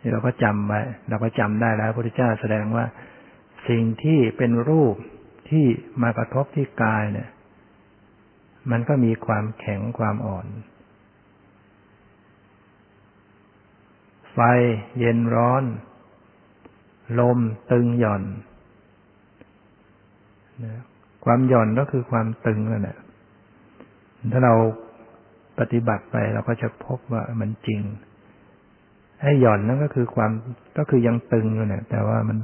[0.00, 2.84] นี่เราก็จำไว้เราก็จำได้แล้วพระพุทธเจ้าแสดงว่า
[3.68, 4.94] สิ่งที่เป็นรูป
[5.50, 5.66] ที่
[6.02, 7.28] มากระทบที่กายเนี่ย
[8.70, 10.46] มันก็มีความแข็งความอ่อน
[14.32, 14.38] ไฟ
[14.98, 15.64] เย็นร้อน
[17.20, 17.38] ลม
[17.72, 18.22] ตึงหย่อน
[21.24, 22.98] ความหย่อนก็คือความตึงนั่นแหละ
[24.32, 24.54] ถ้าเรา
[25.58, 27.80] ปฏิบัติไปเราก็จะพบว่ามันจริง
[29.22, 30.30] ให้หย่อนนั่นก็คือความ
[30.78, 32.38] ก็คือยังตึงอยู่เนี่ยแต่ว่ามัน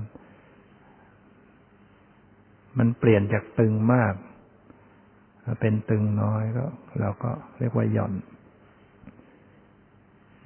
[2.79, 4.15] มันเปลี่ยนจากตึงมาก
[5.45, 6.65] ถ้าเป็นตึงน้อยก็
[7.01, 8.15] เราก็เรียกว่าหย่อน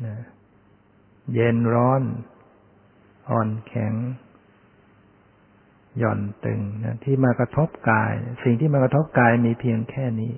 [0.05, 0.17] นะ
[1.35, 2.03] เย็นร้อน
[3.31, 3.95] อ่อนแข็ง
[5.99, 8.13] หย่อนตึงนะที่มากระทบกาย
[8.45, 10.33] สิ่งที่มากระทบกายมีเพียงแค่นี้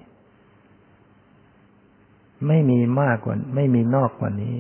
[2.49, 4.57] ไม่มีมากกว่า ไม่มีนอกกว่านี้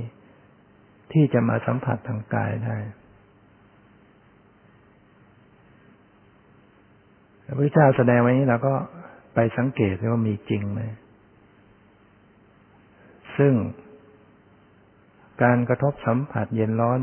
[1.12, 2.76] ที่จะมาสัมผัสทางกายได้
[7.44, 8.74] พระพุทธเจ้าแสดงไว้นี้เราก็
[9.56, 10.80] สังเกตว่ามีจริงไหม
[13.36, 13.54] ซึ่ง
[15.42, 17.00] การกระทบสัมผัสเย็นร้อน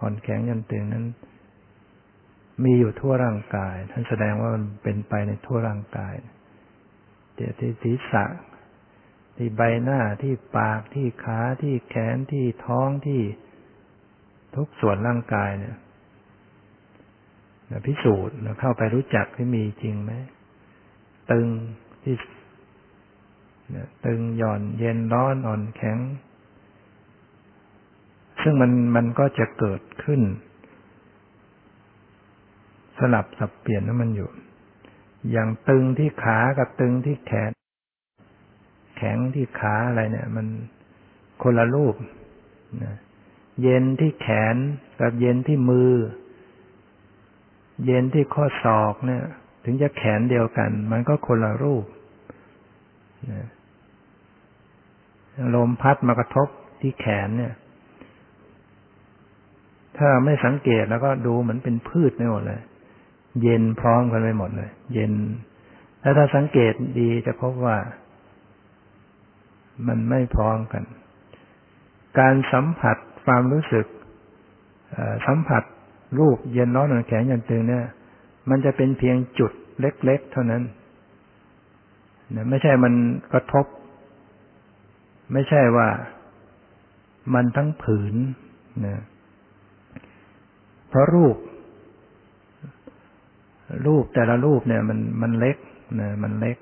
[0.00, 1.06] อ่อนแข็งยันตึงนั้น
[2.64, 6.14] มีอยู่ทั่วร่างกาย ท่านแสดงว่ามันเป็นไปในทั่วร่างกาย
[7.34, 8.24] เดี๋ยวที่ศีรษะ
[9.36, 13.22] ที่ใบหน้าที่ปากที่ขาที่แขนที่ท้องที่
[14.56, 15.76] ทุกส่วนร่างกายเนี่ย
[17.86, 20.12] พิสูจน์เข้าไปรู้จักที่มีจริงไหม
[21.32, 21.46] ตึง
[22.02, 22.16] ที่
[24.06, 25.98] ตึงหย่อนเย็นร้อนอ่อนแข็ง
[28.42, 30.20] ซึ่งมันมันก็จะเกิดขึ้น
[32.98, 34.30] สลับสับเปลี่ยนนั้นมันอยู่
[35.30, 37.50] อย่างตึงที่ขากับตึงที่แขน
[38.96, 40.46] แข็งที่ขาอะไรเนี่ย มัน
[41.42, 41.94] คนละรูป
[42.84, 42.94] นะ
[43.62, 44.56] เย็นที่แขน
[45.00, 45.92] กับเย็นที่มือ
[47.86, 49.24] เย็นที่ข้อศอกเนี่ย
[49.68, 51.84] ถึงจะแขนเดียวกัน มันก็คนละรูป
[55.54, 56.48] ลมพัดมากระทบ
[56.80, 57.54] ที่แขนเนี่ย
[59.98, 62.60] ถ้าไม่สังเกตแล้วก็ดูเหมือนเป็นพืชไม่หมดเลย
[63.42, 65.12] เย็นพร้อมกันไปหมดเลย เย็น
[66.00, 67.76] แล้วถ้าสังเกตดีจะพบว่า
[69.86, 70.82] มันไม่พร้อมกัน
[72.18, 73.86] การสัมผัสความรู้สึก
[75.26, 75.62] สัมผัส
[76.18, 77.84] รูปเย็นร้อนหนอนแข็งยันตึงเนี่ย
[78.50, 80.62] มันจะเป็นเพียงจุดเล็ก ๆ เท่านั้น
[82.50, 82.94] ไม่ใช่มัน
[83.32, 83.66] กระทบ
[85.32, 85.88] ไม่ใช่ว่า
[87.34, 88.14] มันทั้งผืน
[88.86, 89.02] นะ
[90.88, 91.36] เพราะรูป
[93.86, 95.56] รูปแต่ละรูปเนี่ย มันมันเล็ก
[96.00, 96.58] นะมันเล็ก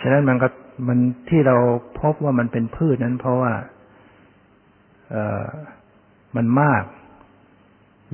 [0.00, 0.48] ฉะนั้นมันก็
[0.88, 0.98] มัน
[1.28, 1.56] ที่เรา
[2.00, 3.52] พบว่ามันเป็นพืชนั้นเพราะว่า
[6.36, 6.84] มันมาก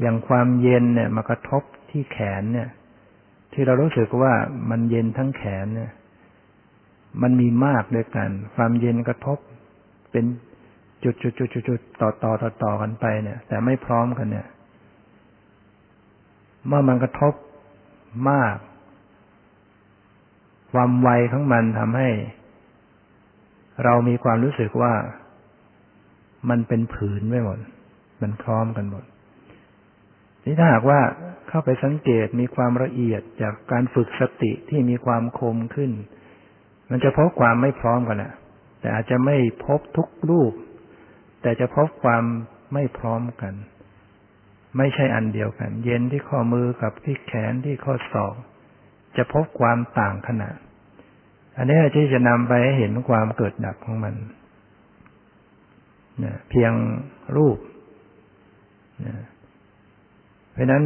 [0.01, 2.69] อย่างความเย็นเนี่ยมากระทบที่แขนเนี่ย
[3.53, 4.33] ที่เรารู้สึกว่า
[4.71, 5.93] มันเย็นทั้งแขนเนี่ย
[7.23, 9.39] มันมีมากด้วยกัน ความเย็นกระทบ
[10.13, 10.25] เป็น
[11.05, 14.47] จุดจุดจุดจุดจุดต่อต่อต่อต่อกันไปเนี่ย แต่ไม่พร้อมกันเนี่ย
[16.67, 17.35] เมื่อมันกระทบ
[18.31, 18.57] มาก
[20.73, 22.11] ความไวของมันทำให้
[23.85, 24.95] เรามีความรู้สึกว่า
[26.51, 27.59] มันเป็นผืนไม่หมด
[28.23, 29.05] มันพร้อมกันหมด
[30.49, 31.01] นี่ถ้าหากว่า
[31.49, 35.91] เข้าไปสังเกตมีความละเอียดจากการฝึกสติที่มีความคมขึ้น
[36.91, 38.33] มันจะพบความไม่พร้อมกันแหละ
[38.81, 40.53] แต่อาจจะไม่พบทุกรูป
[41.43, 42.25] แต่จะพบความ
[42.75, 43.55] ไม่พร้อมกัน
[44.77, 48.35] ไม่ใช่อันเดียวกัน เย็นที่ข้อมือกับที่แขนที่ข้อศอก
[49.17, 50.57] จะพบความต่างขนาด
[51.57, 54.15] อันนี้ที่จะนำไปให้เห็นความเกิดดับของมัน
[56.25, 56.73] นะเพียง
[57.37, 57.59] รูป
[59.07, 59.15] นะ
[60.59, 60.85] เพราะนั้น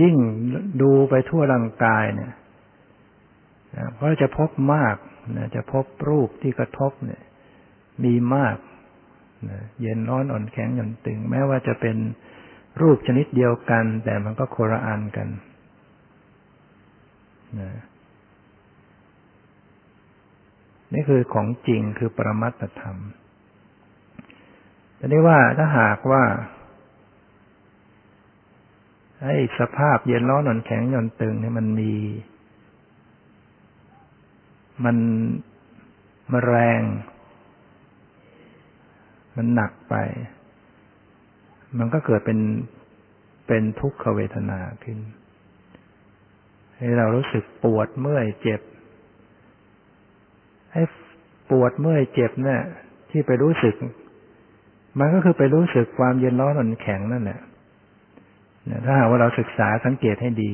[0.00, 0.16] ยิ่ง
[0.82, 2.32] ดูไปทั่วร่างกายเนี่ย
[3.94, 4.96] เพราะจะพบมาก
[5.36, 7.22] นะจะพบรูปที่กระทบเนี่ย
[8.04, 8.56] มีมาก
[9.50, 11.96] นะเย็นร้อนอ่อนแข็งหย่อนตึง แม้ว่าจะเป็น
[12.80, 15.28] รูปชนิดเดียวกัน แต่มันก็โคระอันกัน
[17.60, 17.70] นะ
[20.94, 22.96] นี่คือของจริงคือปรมัตธรรม
[24.96, 26.24] แต่นี้ว่าถ้าหากว่า
[29.22, 31.92] ไอ้สภาพเย็นร้อนหนอนแข็งหย่อนตึงเนี่ยมันมี
[34.84, 34.96] มัน
[36.32, 36.82] มันแรง
[39.36, 39.94] มันหนักไป
[41.78, 42.38] มันก็เกิดเป็น
[43.46, 44.98] เป็นทุกขเวทนาขึ้น
[46.76, 48.60] ให้เรารู้สึกปวดเมื่อยเจ็บ
[50.72, 50.82] ให้
[51.50, 52.60] ปวดเมื่อยเจ็บเนี่ย
[53.10, 53.74] ที่ไปรู้สึก
[54.98, 57.40] มันก็คือไปรู้สึกความเย็นร้อนอ่อนแข็งนั่นแหละ
[58.84, 60.52] ถ้าหากว่าเราศึกษาสังเกตให้ดี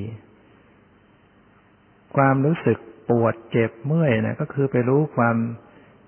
[2.16, 5.36] ความรู้สึกปวดเจ็บเมื่อยนะก็คือไปรู้ความ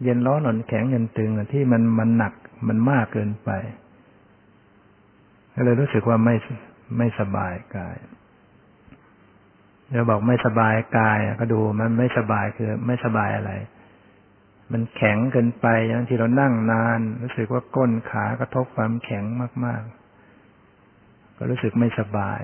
[0.02, 2.34] เย็นร้อนอ่อนแข็งเย็นตึงที่มันมันหนัก
[2.68, 3.50] มันมากเกินไป
[5.54, 6.34] ก็เลยรู้สึกว่าไม่
[6.98, 7.96] ไม่สบายกาย
[9.92, 13.52] เราบอกไม่สบายกายก็ดูมันไม่สบายคือไม่สบายอะไร
[14.72, 19.24] มันแข็งเกินไปอย่างที่เรานั่งนาน รู้สึกว่าก้นขากระทบความแข็ง
[19.64, 20.05] มากๆ
[21.36, 22.42] ก็รู้สึกไม่สบาย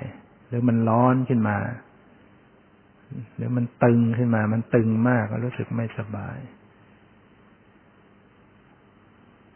[0.48, 1.58] หรือมันร้อนขึ้นมา
[3.36, 6.38] หรือมันตึงขึ้นมา มันตึงมากก็รู้สึกไม่สบาย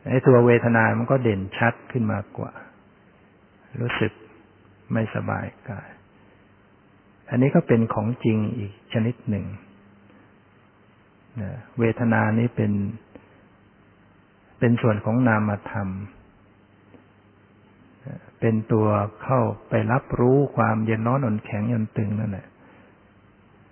[0.08, 2.52] ไอ้ตัวเวทนา มันก็เด่นชัดขึ้นมากว่า
[3.80, 4.12] รู้สึก
[4.92, 5.88] ไม่สบายกาย
[7.30, 9.46] อันนี้ก็เป็นของจริงอีกชนิดหนึ่ง
[11.78, 12.72] เวทนานี้เป็น
[14.58, 15.88] เป็นส่วนของนามธรรม
[18.40, 18.88] เป็นตัว
[19.22, 22.46] เข้าไปรับรู้ความเย็นร้อนอ่อนแข็งย่อนตึงนั่นแหละ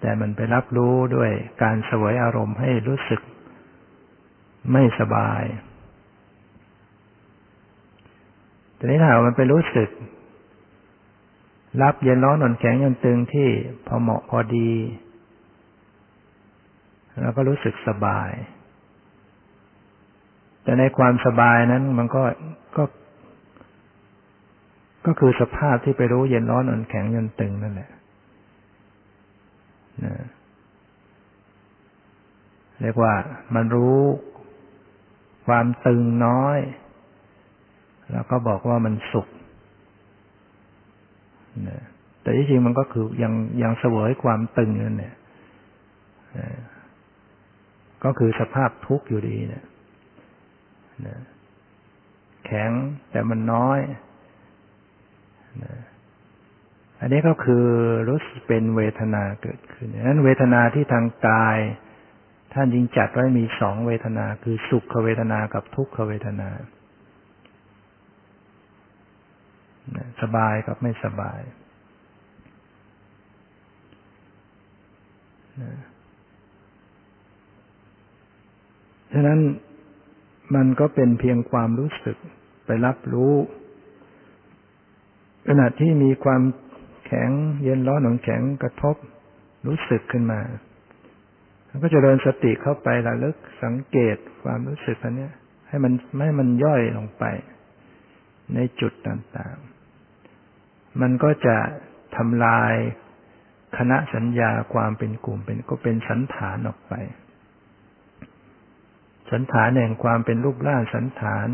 [0.01, 1.31] แต่มันไปรับรู้ด้วย
[1.63, 3.21] การสวยอารมณ์ให้รู้สึก
[4.73, 5.43] ไม่สบาย
[8.75, 9.91] แต่นี้ถ้ามันไปรู้สึก
[11.83, 13.49] รับเย็นร้อนอ่อนแข็งย่อนตึงที่
[13.87, 14.71] พอเหมาะพอดี
[17.23, 18.31] แล้วก็รู้สึกสบาย
[20.63, 22.23] แต่ในความสบายนั้นมันก็
[22.77, 22.85] ก็
[25.07, 27.91] ก็คือสภาพที่ไปรู้เย็นร้อนอ่อนแข็งยนตึงนั่นแหละ
[30.05, 30.15] นะ
[32.81, 33.13] เรียกว่า
[33.55, 33.99] มันรู้
[35.47, 36.59] ความตึงน้อย
[38.13, 39.29] แล้วก็บอกว่ามันสุข
[41.69, 41.83] นะ
[42.23, 43.33] แต่ที่จริงมันก็คือยัง
[43.63, 45.15] ยังเสวยความตึงนั่นเนี่ย
[48.05, 49.65] ก็คือสภาพทุกข์อยู่ดีเนี่ย
[52.47, 52.71] แข็ง
[53.11, 53.79] แต่มันน้อย
[57.01, 57.67] อันนี้ก็คือ
[58.09, 61.59] รู้สึกเป็นเวทนาเกิดขึ้นนั้นเวทนาที่ทางกาย
[62.55, 66.49] ท่านยิงจัดไว้มีสองเวทนา คือสุขเวทนากับทุกขเวทนา
[70.23, 71.41] สบายกับไม่สบาย
[79.13, 79.41] ฉะนั้น
[80.55, 82.17] มันก็เป็นเพียงความรู้สึก
[82.67, 83.35] ไปรับรู้
[85.49, 86.43] ขณะที่มีความ
[87.07, 87.31] แข็ง
[87.63, 88.97] เย็นร้อนของแข็งกระทบ
[89.67, 90.41] รู้สึกขึ้นมา
[91.67, 95.29] แล้วก็จะเริญสติเข้าไประลึกสังเกตความรู้สึกอันนี้
[95.69, 97.25] ให้มันไม่มันย่อยลงไป
[98.55, 101.57] ในจุดต่างๆ มันก็จะ
[102.17, 102.75] ทำลาย
[103.79, 106.95] คณะสัญญาความเป็นกลุ่มเป็นก็เป็นสันฐานออกไป
[109.31, 111.49] สันฐานแห่งความเป็นรูปร่างสันฐาน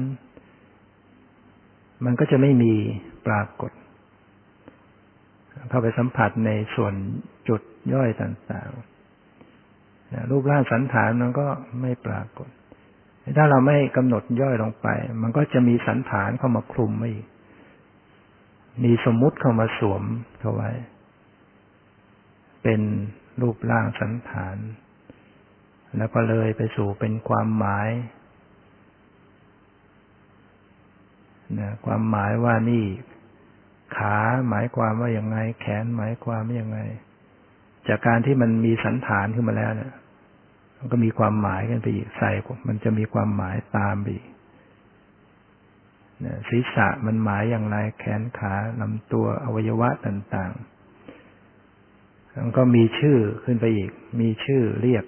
[2.04, 2.74] มันก็จะไม่มี
[3.26, 3.70] ปรากฏ
[5.68, 6.94] เข้าไปสัมผัสในส่วน
[7.48, 7.60] จุด
[7.94, 11.46] ย่อยต่างๆรูปร่างสันฐานมันก็
[11.80, 12.48] ไม่ปรากฏ
[13.36, 14.88] ถ้าเราไม่กำหนดย่อยลงไป
[15.22, 17.26] มันก็จะมีสันฐานเข้ามาคลุมไม่อีก
[18.84, 20.02] มีสมมุติเข้ามาสวม
[20.40, 20.70] เข้าไว้
[22.62, 22.80] เป็น
[23.40, 24.56] รูปร่างสันฐาน
[25.96, 27.88] แล้วก็เลยไปสู่เป็นความหมาย
[31.58, 32.84] นะความหมายว่านี่
[33.96, 34.16] ขา
[34.48, 36.78] หมายความว่าอย่างไง แขนหมายความว่าอย่างไง
[37.88, 39.92] จากการที่มันมีสันฐานขึ้นมาแล้วเนี่ย
[40.78, 42.32] มันก็มีความหมายกันไปอีกใส่
[42.68, 44.26] มันจะมีความหมายตามไปอีก
[46.48, 55.04] ศีรษะมันหมายอย่างไร แขนขาลำตัวอวัยวะต่างๆมันก็มีชื่อขึ้นไปอีก มีชื่อเรียก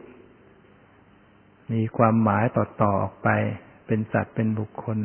[1.73, 3.29] มีความหมายต่อๆออกไป
[3.87, 4.99] เป็นสัตว์เป็นบุคคล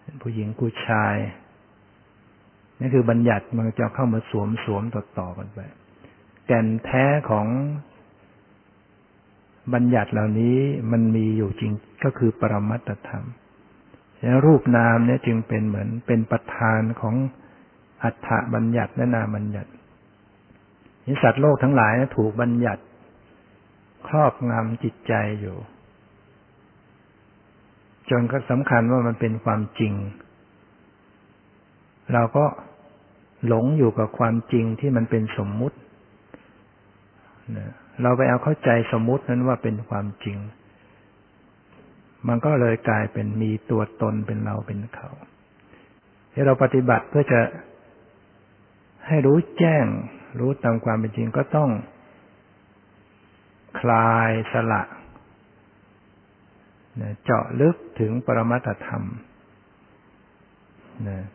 [0.00, 1.16] เป็นผู้หญิงผู้ชาย
[2.80, 5.58] นี่คือบัญญัติมันจะเข้ามาสวมสวมต่อต่อกันไป
[6.46, 7.46] แก่นแท้ของ
[9.74, 10.56] บัญญัติเหล่านี้
[10.92, 11.72] มันมีอยู่จริง
[12.04, 13.24] ก็คือปรมัตธรรม
[14.20, 17.14] แล้วรูปนามเนี่ยจึงเป็นเหมือนเป็นประธานของ
[18.02, 19.70] อัฏฐบัญญัติและนามบัญญัติ
[21.06, 22.82] นิสัตว์โลกทั้งหลายนะถูกบัญญัติ
[24.06, 25.56] ครอบงำจิตใจอยู่
[28.10, 29.94] จนก็สำคัญว่ามันเป็นความจริง
[32.12, 32.44] เราก็
[33.46, 35.76] หลงอยู่กับความจริงที่มันเป็นสมมุติ
[38.02, 40.38] เราไปเอาเข้าใจสมมุตินั้นว่าเป็นความจริง
[42.28, 45.10] มันก็เลยกลายเป็นมีตัวตนเป็นเราเป็นเขา
[46.32, 47.40] ที่เราปฏิบัติเพื่อจะ
[49.06, 49.86] ให้รู้แจ้ง
[50.40, 51.70] รู้ตามความเป็นจริงก็ต้อง
[53.80, 54.82] คลายสละ
[57.22, 59.04] เจาะลึกถึงปรมัตธรรม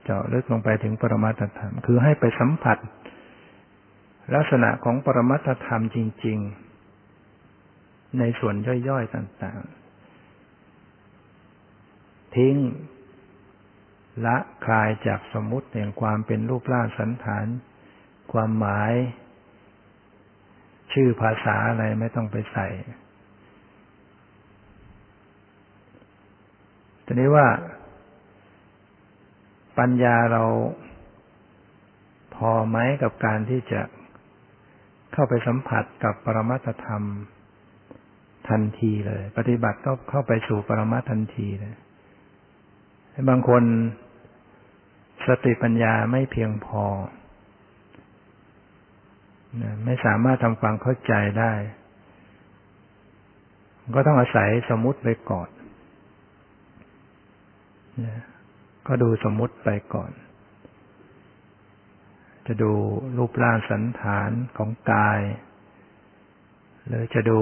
[0.03, 2.77] เจาะลึกลงไปถึงปรมัตธรรม คือให้ไปสัมผัส
[4.35, 6.37] ลักษณะของปรมัตธรรมจริง
[7.27, 8.55] ๆ ในส่วน
[8.89, 12.55] ย่อยๆต่างๆ ทิ้ง
[14.25, 17.45] ละคลายจากสมมติแห่งความเป็นรูปร่างสันฐาน
[18.33, 18.93] ความหมาย
[20.93, 22.67] ชื่อภาษาอะไรไม่ต้องไปใส่
[27.05, 27.47] ทีนี้ว่า
[29.79, 30.43] ปัญญาเรา
[32.35, 33.81] พอไหมกับการที่จะ
[35.13, 37.03] เข้าไปสัมผัสกับปรมัตธรรม
[38.49, 41.75] ทันทีเลย ปฏิบัติก็เข้าไปสู่ปรมัตทันทีเลย
[43.29, 43.63] บางคน
[45.27, 46.83] สติปัญญาไม่เพียงพอ
[49.85, 51.53] ไม่สามารถทำความเข้าใจได้
[53.95, 55.49] ก็ต้องอาศัยสมมุติไปก่อน
[58.87, 60.11] ก็ดูสมมุติไปก่อน
[62.45, 62.71] จะดู
[63.17, 65.21] รูปร่างสันฐานของกาย
[66.87, 67.41] หรือจะดู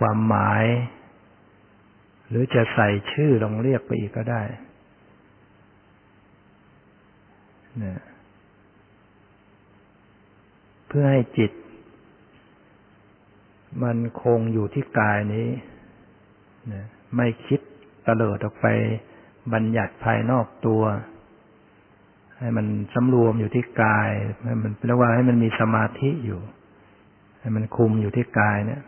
[0.00, 0.64] ความหมาย
[2.28, 4.42] หรือจะใส่ชื่อลงเรียกไปอีกก็ได้
[7.84, 8.00] นะ
[10.86, 11.52] เพื่อให้จิต
[13.82, 15.48] มันคงอยู่ที่กายนี้
[16.72, 16.84] นะ
[17.16, 17.60] ไม่คิด
[18.06, 18.66] ตะเลิดออกไป
[19.54, 20.82] บัญญัติภายนอกตัว
[22.38, 24.10] ให้มันสำรวมอยู่ที่กาย
[24.44, 26.40] ให้มันเรียกว่าให้มันมีสมาธิอยู่
[27.40, 28.82] ให้มันคุมอยู่ที่กายเนี่ย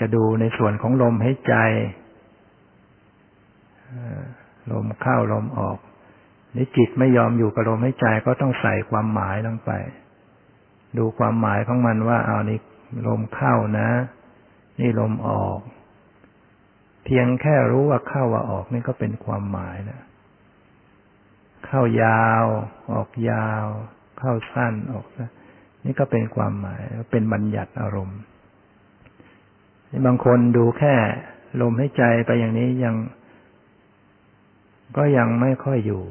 [0.00, 1.54] จะดูในส่วนของลมหายใจ
[4.72, 5.78] ลมเข้าลมออก
[6.56, 9.70] นี่จิตไม่ยอมอยู่กับลมหายใจก็ต้องใส่ความหมายลงไป
[10.98, 12.58] ดูความหมายของมันว่า เอานี่
[13.06, 13.88] ลมเข้านะ
[14.80, 15.58] นี่ลมออก
[17.12, 20.00] พียงแค่รู้ว่าเข้าว่าออกนี่ก็เป็นความหมายนะ
[21.66, 22.44] เข้ายาว
[22.92, 23.64] ออกยาว
[24.18, 25.06] เข้าสั้นออก
[25.84, 28.20] นี่ก็เป็นความหมายเป็นบัญญัติอารมณ์
[30.06, 30.94] บางคนดูแค่
[31.60, 32.96] ลมหายใจไปอย่างนี้ยัง
[34.96, 36.04] ก็ยังไม่ค่อยอยู่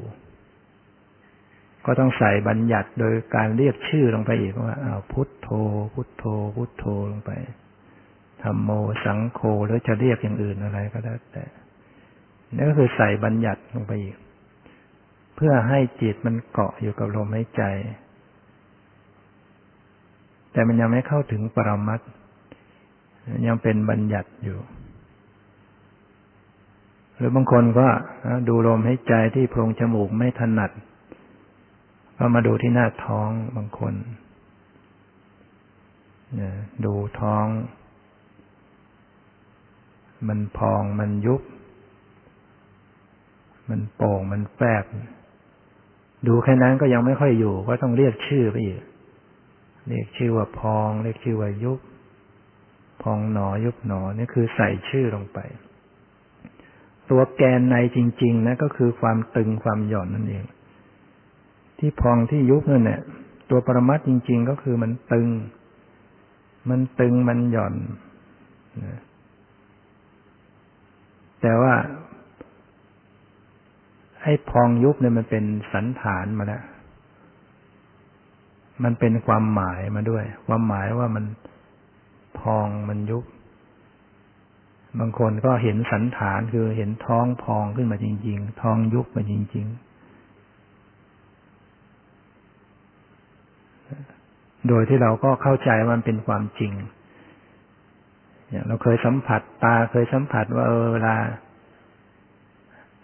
[1.86, 5.48] ก็ต้องใส่บัญญัติโดยการเรียกชื่อลงไปอีกว่าอาพุทโธ
[5.94, 6.24] พุทโธ
[6.56, 7.32] พุทโธลงไป
[8.42, 8.70] ธรรมโม
[9.04, 11.44] สังโฆหรือจะเรียกอย่างอื่นอะไรก็ได้แต่
[12.54, 14.16] นี่ก็คือใส่บัญญัติลงไปอีก
[15.34, 17.62] เพื่อให้จิตมันเกาะอยู่กับลมหายใจ
[20.52, 22.00] แต่มันยังไม่เข้าถึงปรมัต
[23.46, 24.58] ยังเป็นบัญญัติอยู่
[27.16, 27.86] หรือบางคนก็
[28.48, 30.70] ดูลมหายใจที่โพรงจมูกไม่ถนัด
[32.16, 33.94] ก็มาดูที่หน้าท้องบางคน
[36.84, 37.44] ดูท้อง
[40.28, 41.42] มันพองมันยุบ
[43.70, 44.84] มันโป่งมันแฟบ
[46.26, 48.80] ดูแค่นั้นก็ยังไม่ค่อยอยู่ ก็ต้องเรียกชื่อไปอีก
[49.88, 51.80] เรียกชื่อว่าพอง เรียกชื่อว่ายุบ
[53.02, 55.38] พองหนอยุบหนอนี่คือใส่ชื่อลงไป
[57.10, 60.44] ตัวแกนในจริง ๆนะก็คือความตึงความหย่อนนั่นเอง
[61.78, 63.00] ที่พองที่ยุบนั่นเนี่ย
[63.50, 65.28] ตัวปรมัตจริง ๆ ก็คือมันตึง
[66.70, 67.74] มันตึงมันหย่อน
[68.84, 69.00] นะ
[71.42, 71.74] แต่ว่า
[74.22, 76.62] ไอ้พองยุบเนี่ยมันเป็นสันฐานมาแล้ว
[78.84, 81.24] มันเป็นความหมายมาด้วย ความหมายว่ามัน
[82.38, 83.24] พองมันยุบ
[84.98, 89.88] บางคนก็เห็นสันฐานคือเห็นท้องพองขึ้นมาจริง ๆ ท้องยุบมาจริง ๆ
[94.68, 96.72] โดยที่เราก็เข้าใจว่ามันเป็นความจริง
[98.50, 101.14] อย่างเราเคยสัมผัสตาเคยสัมผัสว่าเออเวลา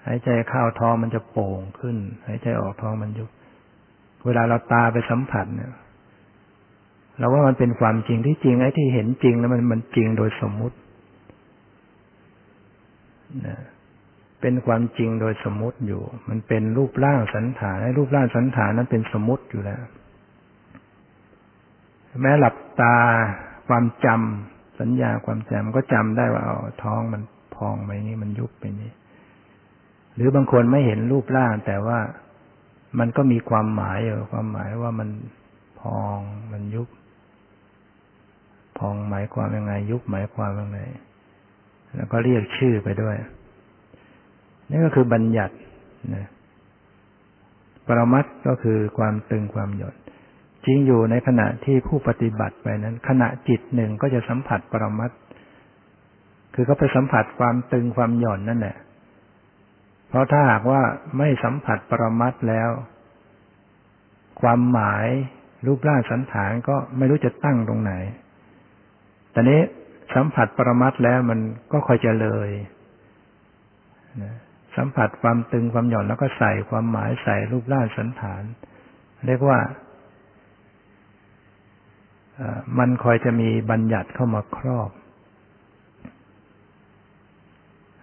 [0.07, 3.31] หายใจเข้าท้องมันจะโป่งขึ้น หายใจออกท้องมันยุบ
[4.27, 5.73] เวลาเราตาไปสัมผัสเนี่ย
[7.19, 10.77] เราว่ามันเป็นความจริงที่จริงไอ้ที่เห็นจริงแล้วมันมันจริงโดยสมมุติ
[13.47, 13.57] นะ
[14.41, 19.81] เป็นความจริงโดยสมมุติอยู่ มันเป็นรูปร่างสันฐานให้รูปร่างสันฐานนั้นเป็นสมมุติอยู่แล้ว
[22.23, 22.97] แม้หลับตา
[23.69, 27.23] ความจำ สัญญาความจำก็จำได้ว่าเอาท้องมัน
[27.57, 28.91] พองไปนี้มันยุบไปนี้
[30.15, 31.99] หรือบางคนไม่เห็นรูปร่าง แต่ว่า
[32.99, 35.09] มันก็มีความหมายอยู่ความหมายว่ามัน
[35.81, 36.19] พอง
[36.53, 36.89] มันยุบ
[38.79, 40.81] พองหมายความยังไง ยุบหมายความยังไง
[41.97, 43.17] แล้วก็เรียกชื่อไปด้วย
[44.71, 45.55] นี่ก็คือบัญญัติ
[46.15, 46.27] นะ
[47.87, 49.97] ปรมัตก็คือความตึงความหย่อน
[50.67, 55.11] จริงอยู่ในขณะที่ผู้ปฏิบัติไปนั้น ขณะจิตหนึ่งก็จะสัมผัสปรมัต
[56.55, 58.77] คือเขาไปสัมผัสความตึงความหย่อนนั่นแหละ
[60.09, 60.83] เพราะถ้าหากว่า
[61.19, 62.71] ไม่สัมผัสปรมัตแล้ว
[64.41, 65.07] ความหมาย
[65.67, 67.93] รูปร่างสันฐานก็ไม่รู้จะตั้งตรงไหน
[69.33, 69.61] แต่นี้
[70.15, 71.41] สัมผัสปรมัตแล้วมัน
[71.73, 72.51] ก็ค่อยจะเลย
[74.23, 74.35] นะ
[74.77, 78.43] สัมผัสความตึงความหย่อนแล้วก็ใส่ความหมายใส่รูปร่างสันฐาน
[79.27, 79.59] เรียกว่า
[82.79, 84.91] มันคอยจะมีบัญญัติเข้ามาครอบ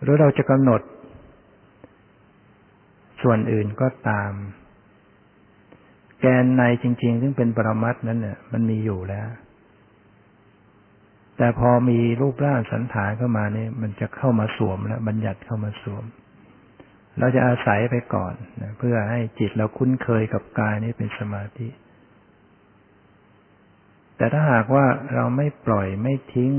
[0.02, 0.82] หรือเราจะกำหนด
[3.22, 4.32] ส่วนอื่นก็ตาม
[6.22, 9.30] แกนในจริง ๆ ซึ่งเป็นปรมัตนั้นเนี่ยมันมีอยู่แล้ว
[11.38, 16.04] แต่พอมีรูปร่างสันฐานเข้ามาเนี่ยมันจะเข้ามาสวมแล้วบัญญัติเข้ามาสวม
[17.20, 21.68] เราจะอาศัยไปก่อนนะเพื่อให้จิตเราคุ้นเคยกับกายนี้เป็นสมาธิ
[24.24, 26.54] แต่ถ้าหากว่าเราไม่ปล่อยไม่ทิ้ง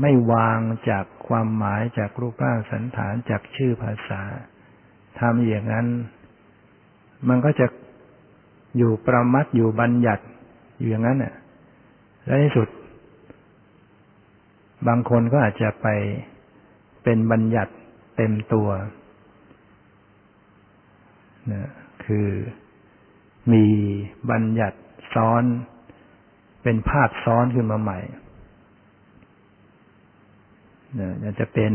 [0.00, 0.60] ไม่วาง
[0.90, 4.22] จากความหมายจากรูปร่างสันฐานจากชื่อภาษา
[5.20, 5.86] ทำอย่างนั้น
[7.28, 7.66] มันก็จะ
[8.76, 10.24] อยู่ประมัดอยู่บัญญัติ
[10.78, 11.34] อยู่อย่างนั้นน่ะ
[12.24, 12.68] และในสุด
[14.86, 15.86] บางคนก็อาจจะไป
[17.02, 17.72] เป็นบัญญัติ
[18.16, 18.68] เต็มตัว
[21.52, 21.68] นะ
[22.04, 22.28] คือ
[23.52, 23.66] มี
[24.30, 24.78] บัญญัติ
[25.16, 25.44] ซ้อน
[26.70, 27.98] เป็นภาพซ้อนขึ้นมาใหม่
[30.98, 31.72] นะจะเป็น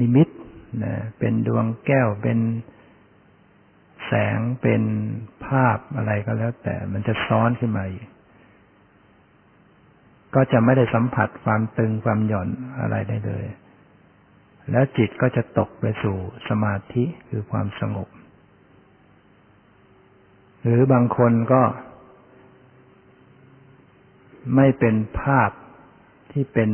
[0.00, 0.28] นิมิต
[0.84, 2.38] นะเป็นดวงแก้วเป็น
[4.06, 4.82] แสงเป็น
[5.46, 8.06] ภาพอะไรก็แล้ว แต่มันจะซ้อนขึ้นมาอีก
[10.34, 12.48] ก็จะไม่ได้สัมผัสความตึงความหย่อน
[12.80, 13.44] อะไรได้เลย
[14.70, 16.16] แล้วจิตก็จะตกไปสู่
[16.48, 18.08] สมาธิคือความสงบ
[20.62, 21.62] หรือบางคนก็
[24.56, 25.50] ไม่เป็นภาพ
[26.32, 26.70] ที่เป็น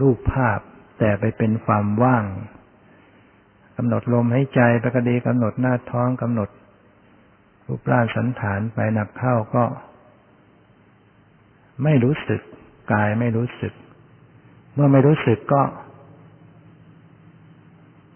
[0.00, 0.58] รูปภาพ
[0.98, 2.24] แต่ไปเป็นความว่าง
[3.76, 6.48] กำหนดลมหายใจไปก็ดีกำหนดหน้าท้องกำหนด
[7.66, 9.64] รูปร่างสันฐานไปหนักเข้าก็
[11.84, 12.40] ไม่รู้สึก
[12.92, 13.72] กายไม่รู้สึก
[14.74, 15.62] เมื่อไม่รู้สึกก็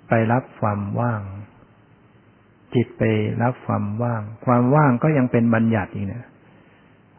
[0.09, 1.23] ไปรับความว่าง
[2.75, 3.03] จิตไป
[3.43, 6.25] รับความว่าง ความว่างก็ยังเป็นบัญญัติอีกเนี่ย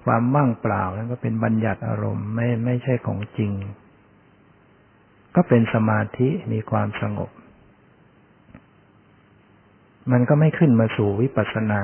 [0.06, 3.52] ความว่างเปล่านั้นก็เป็นบัญญัติอารมณ์ไม่ไม่ใช่ของจริง
[5.36, 7.32] ก็เป็นสมาธิมีความสงบ
[10.12, 11.82] มันก็ไม่ขึ้นมาสู่วิปัสสนา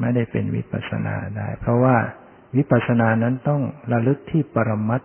[0.00, 1.96] ไม่ได้เป็นวิปัสสนาได้ เพราะว่า
[2.56, 3.60] วิปัสสนานั้นต้อง
[3.92, 5.02] ระลึกที่ปรมัต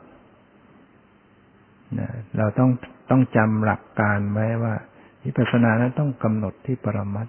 [2.38, 2.70] เราต้อง
[3.10, 4.74] ต้องจำหลักการไว้ว่า
[5.24, 7.28] วิปัสสนานั้นต้องกำหนดที่ปรมัต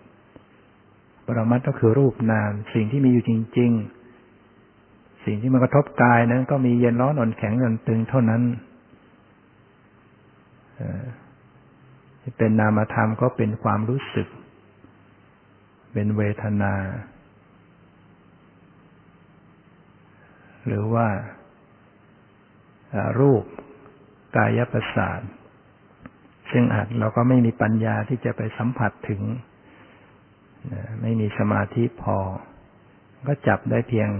[1.27, 3.70] ปรมัตก็คือรูปนาม สิ่งที่มีอยู่จริง
[4.49, 8.43] ๆ สิ่งที่มันกระทบกายนั้น ก็มีเย็นร้อนอ่อนแข็งหย่อนตึงเท่านั้น
[12.20, 14.29] ที่เป็นนามธรรมก็เป็นความรู้สึก
[15.93, 16.74] เป็นเวทนา
[20.66, 21.09] หรือว่า
[23.20, 23.45] รูป
[24.37, 25.20] กายประสาท
[26.53, 29.22] ซึ่งอาจเราก็ไม่มีปัญญาที่จะไปสัมผัสถึง
[31.01, 32.19] ไม่มีสมาธิพอ
[33.27, 34.11] ก็จับได้เพียง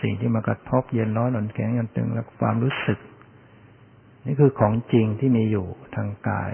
[0.00, 2.98] สิ่งที่มากระทบเย็นร้อนอ่อนแข็งยันตึงแล้วความรู้สึก
[4.26, 5.66] นี่คือของจริงที่มีอยู่
[5.96, 6.52] ทางกาย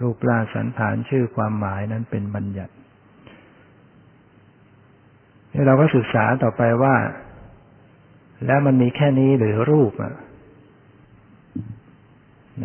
[0.00, 2.74] รูปร่างสันฐานชื่อความหมายนั้นเป็นบัญญัติ
[5.52, 6.94] นี่เราก็ศึกษาต่อไปว่า
[8.46, 10.14] แล้วมันมีแค่นี้หรือรูปอะ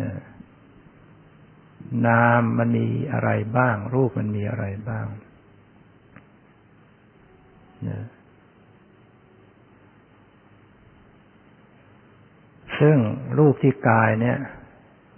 [2.06, 5.06] นามมันมีอะไรบ้าง รูปมันมีอะไรบ้าง
[7.88, 8.00] นะ
[12.78, 12.96] ซึ่ง
[13.38, 14.38] รูปที่กายเนี่ย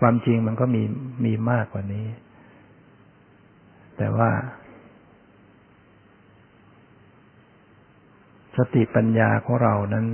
[0.00, 0.82] ความจริงมันก็มี
[1.24, 2.06] มีมากกว่านี้
[3.96, 4.30] แต่ว่า
[8.56, 10.06] สติปัญญาของเรานั้น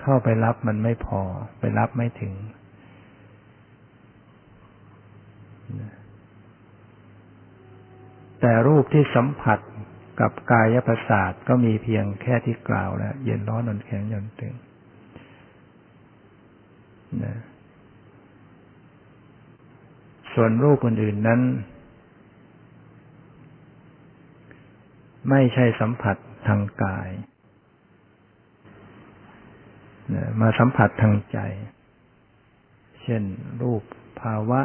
[0.00, 1.22] เข้าไปรับมันไม่พอ
[1.60, 2.34] ไปรับไม่ถึง
[8.40, 9.60] แต่รูปที่สัมผัส
[10.20, 14.54] กับกายประสาทก็มีเพียงแค่ที่กล่าวแล้ว เย็นร้อนนอนแข็งย่อนตึง
[17.24, 17.34] นะ
[20.34, 21.40] ส่วนรูปอื่นๆนั้น
[25.30, 26.16] ไม่ใช่สัมผัส
[26.48, 27.10] ทางกาย
[30.14, 31.38] นะมาสัมผัสทางใจ
[33.02, 33.22] เช่น
[33.62, 33.82] รูป
[34.20, 34.60] ภาวะ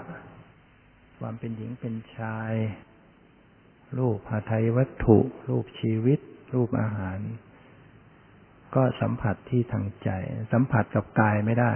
[1.26, 2.54] ความเป็นหญิงเป็นชาย
[3.98, 5.18] รูปหาไทยวัตถุ
[5.50, 6.20] รูปชีวิต
[6.54, 7.20] รูปอาหาร
[8.76, 10.10] ก็สัมผัสที่ทางใจ
[10.54, 11.74] สัมผัสกับกายไม่ได้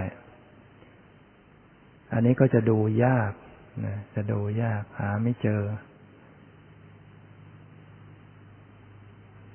[2.12, 3.32] อันนี้ก็จะดูยาก
[3.86, 5.62] นะจะดูยากหาไม่เจอ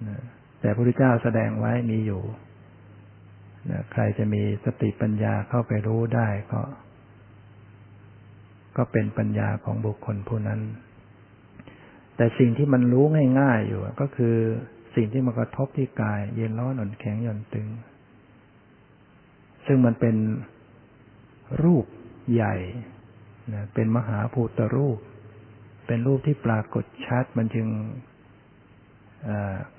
[0.08, 0.18] นะ
[0.60, 2.24] แต่พระพุทธเจ้าแสดงไว้มีอยู่
[3.70, 6.62] นะใครจะมีสติปัญญาเข้าไปรู้ได้ก็
[8.78, 10.62] ก็เป็นปัญญาของบุคคลผู้นั้น
[12.16, 13.06] แต่สิ่งที่มันรู้
[13.40, 14.36] ง่ายๆอยู่ก็คือ
[14.96, 17.68] สิ่งที่มากระทบที่กาย เย็นร้อนอ่อนแข็งหย่อนตึง
[19.66, 20.16] ซึ่งมันเป็น
[21.64, 21.86] รูป
[22.34, 22.56] ใหญ่
[23.54, 25.00] นะเป็นมหาภูตรูป
[25.88, 27.68] เป็นรูปที่ปรากฏชัดมันจึง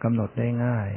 [0.03, 0.89] กำหนดได้ง่าย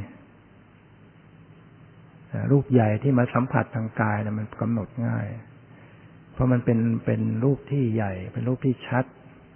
[2.51, 5.25] รูปใหญ่ที่มาสัมผัสทางกายนะมันกำหนดง่าย
[6.37, 9.05] เพราะมันเป็นเป็นรูปที่ใหญ่ เป็นรูปที่ชัด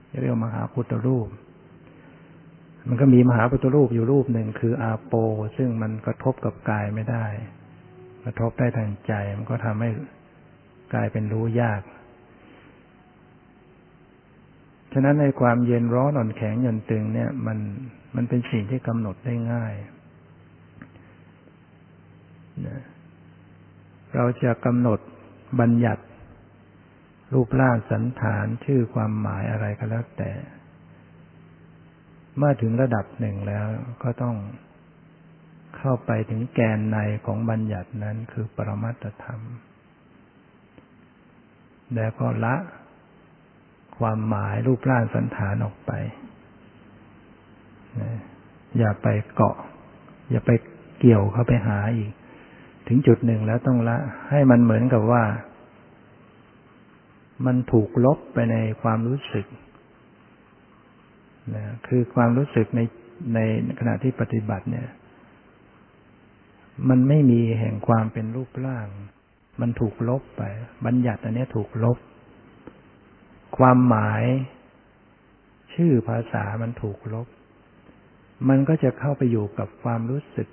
[0.08, 1.28] เรียกว่ามหาพุทธรูป
[2.88, 5.14] มันก็มีมหาพุทธรูปอยู่รูปหนึ่งคืออาโป
[5.58, 7.26] ซึ่งมันกระทบกับกายไม่ได้
[8.24, 9.90] กระทบได้ทางใจ มันก็ทำให้
[10.94, 11.82] กลายเป็นรู้ยาก
[14.94, 17.58] ฉะนั้นในความเย็นร้อนอ่อนแข็งหย่อนตึงเนี่ย มัน
[18.16, 19.74] มันเป็นสิ่งที่กำหนดได้ง่าย
[22.68, 22.80] นะ
[24.16, 25.00] เราจะกำหนด
[25.60, 26.04] บัญญัติ
[27.34, 30.32] รูปร่างสันฐานชื่อความหมายอะไรก็แล้วแต่
[32.38, 33.66] เมื่อถึงระดับหนึ่งแล้ว
[34.04, 34.36] ก็ต้อง
[35.78, 39.42] เข้าไปถึงแกนในของบัญญัตินั้นคือปรมัตธรรม
[41.96, 42.56] แล้วก็ละ
[43.98, 45.92] ความหมายรูปร่างสันฐานออกไป
[48.78, 49.56] อย่าไปเกาะ
[50.32, 50.52] อย่าไป
[51.00, 52.12] เกี่ยวเข้าไปหาอีก
[52.88, 53.98] ถึงจุดหนึ่งแล้วต้องละ
[54.30, 55.24] ให้มันเหมือนกับว่า
[57.46, 59.46] มันถูกลบไปในความรู้สึก
[61.56, 62.80] นะคือความรู้สึกใน
[63.36, 63.40] ใน
[63.80, 64.88] ขณะที่ปฏิบัติเนี่ย
[66.90, 68.88] มันไม่มีแห่งความเป็นรูปร่าง
[69.62, 70.44] มันถูกลบไป
[70.86, 71.98] บัญญัติอันนี้ถูกลบ
[73.58, 74.24] ความหมาย
[75.74, 77.28] ชื่อภาษามันถูกลบ
[78.50, 80.48] มันก็จะเข้าไปอยู่กับความรู้สึก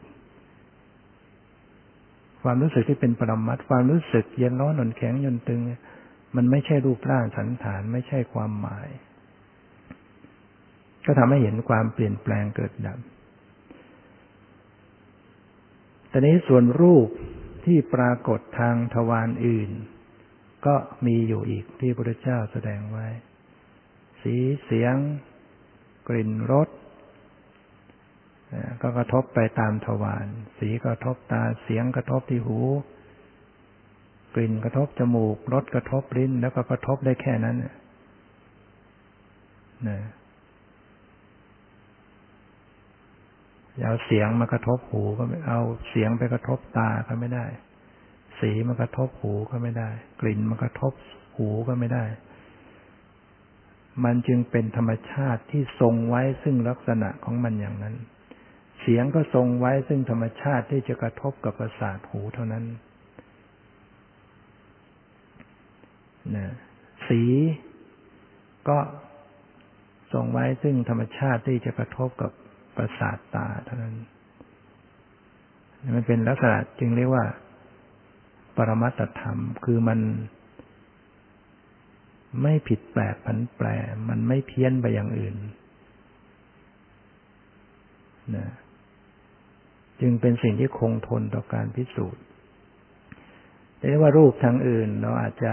[2.43, 5.61] ความรู้สึกที่เป็นปรมัตความรู้สึกเย็นร้อนหนนแข็งยนตึง
[6.37, 8.89] มันไม่ใช่รูปร่างสันฐานไม่ใช่ความหมาย
[11.07, 12.99] ก็ทำให้เห็นความเปลี่ยนแปลงเกิดดับ
[16.09, 17.09] แต่นี้ส่วนรูป
[17.65, 19.71] ที่ปรากฏทางทวารอื่น
[20.67, 20.75] ก็
[21.07, 23.07] มีอยู่อีกที่พระพุทธเจ้าแสดงไว้
[24.23, 24.95] สีเสียง
[26.09, 26.69] กลิ่นรส
[28.83, 30.27] ก็กระทบไปตามทวาร
[30.59, 32.61] สีกระทบตาเสียงกระทบที่หู
[34.39, 37.75] ลิ่นกระทบจมูกรสกระทบลิ้น แล้วก็กระทบได้แค่นั้นนะ
[43.85, 47.47] เอาเสียงมากระทบหูก็ไม่เอาเสียงไปกระทบตาก็ไม่ได้
[48.41, 50.93] สีมันกระทบหูก็ไม่ได้ กลิ่นมันกระทบ
[51.37, 52.05] หูก็ไม่ได้
[54.05, 57.95] มันจึงเป็นธรรมชาติที่ทรงไว้ซึ่งลักษณะของมันอย่างนั้น
[58.81, 62.65] เสียงก็ทรงไว้ซึ่งธรรมชาติที่จะกระทบกับประสาทหูเท่านั้น
[66.37, 66.55] นะ
[67.09, 67.23] สี
[68.69, 68.79] ก็
[70.13, 72.33] ทรงไว้ซึ่งธรรมชาติที่จะกระทบกับ
[72.77, 73.97] ประสาทตาเท่านั้น
[75.97, 77.25] มันเป็นลักษณะจึงเรียกว่า
[78.57, 80.01] ปรมัตธรรม คือมัน
[82.43, 83.69] ไม่ผิดแปลกผันแปร
[84.09, 85.37] มันไม่เพี้ยนไปอย่างอื่น
[88.37, 88.49] นะ
[90.01, 92.23] จึงเป็นสิ่งที่คงทนต่อการพิสูจน์
[93.89, 95.53] เรียกว่ารูปทางอื่น เราอาจจะ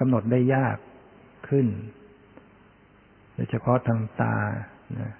[0.00, 0.76] กำหนดได้ยาก
[1.48, 1.66] ขึ้น
[3.34, 4.36] โดยเฉพาะทางตา
[5.00, 5.12] นะ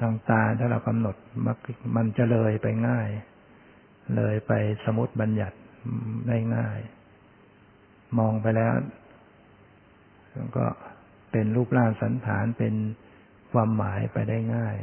[0.00, 1.16] ทางตาถ้าเรากำหนด
[1.96, 3.08] มันจะเลยไปง่าย
[4.16, 4.52] เลยไป
[4.84, 5.56] สมมติบัญญัติ
[6.28, 6.78] ได้ง่าย
[8.18, 8.74] มองไปแล้ว
[10.56, 10.66] ก็
[11.30, 12.74] เป็นรูปร่างสันฐานเป็น
[13.52, 14.76] ความหมายไปได้ง่าย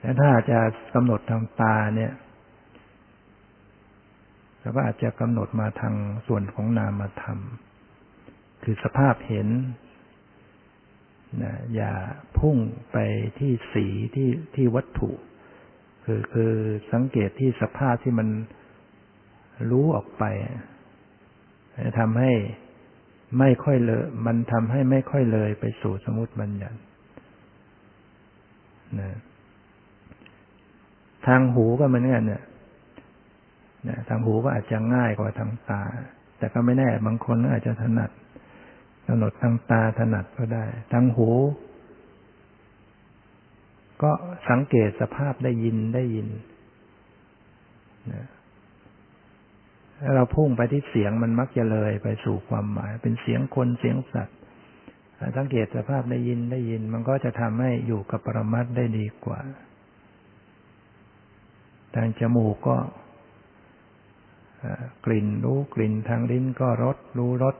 [0.00, 0.60] แต่ถ้าจะ
[0.94, 2.12] กำหนดทางตาเนี่ย
[4.66, 5.94] เราก็อาจจะกำหนดมาทาง
[6.26, 7.38] ส่วนของนามธรรม
[8.62, 9.48] คือสภาพเห็น
[11.42, 11.92] นะอย่า
[12.38, 12.56] พุ่ง
[12.92, 12.98] ไป
[13.38, 15.10] ที่สีที่ที่วัตถุ
[16.04, 16.52] คือคือ
[16.92, 18.28] สังเกตที่สภาพที่มัน
[19.70, 20.24] รู้ออกไป
[21.98, 22.32] ทำให้
[23.38, 26.78] ไม่ค่อยเลย มันทำให้ไม่ค่อยเลยไปสู่สมุติบัญญัติ
[29.00, 29.10] นะ
[31.26, 32.42] ทางหูก็เหมือนกันเนี่ย
[33.88, 35.82] นะทางหูก็อาจจะง่ายกว่าทางตา
[36.38, 38.10] แต่ก็ไม่แน่บางคนอาจจะถนัด
[39.06, 41.30] กำหนดทางตาถนัดก็ได้ ทางหู
[44.02, 44.10] ก็
[44.50, 46.28] สังเกตสภาพได้ยินได้ยิน
[48.12, 48.26] นะ
[50.02, 54.36] ถ้าเราพุ่งไปที่เสียงมันมักจะเลยไปสู่ความหมาย เป็นเสียงคนเสียงสัตว์
[55.36, 59.40] สังเกตสภาพได้ยินได้ยิน มันก็จะทำให้อยู่กับปรมัตได้ดีกว่า
[61.94, 62.76] ทางจมูกก็
[65.04, 67.56] กลิ่นรู้กลิ่นทางลิ้นก็รสรู้รส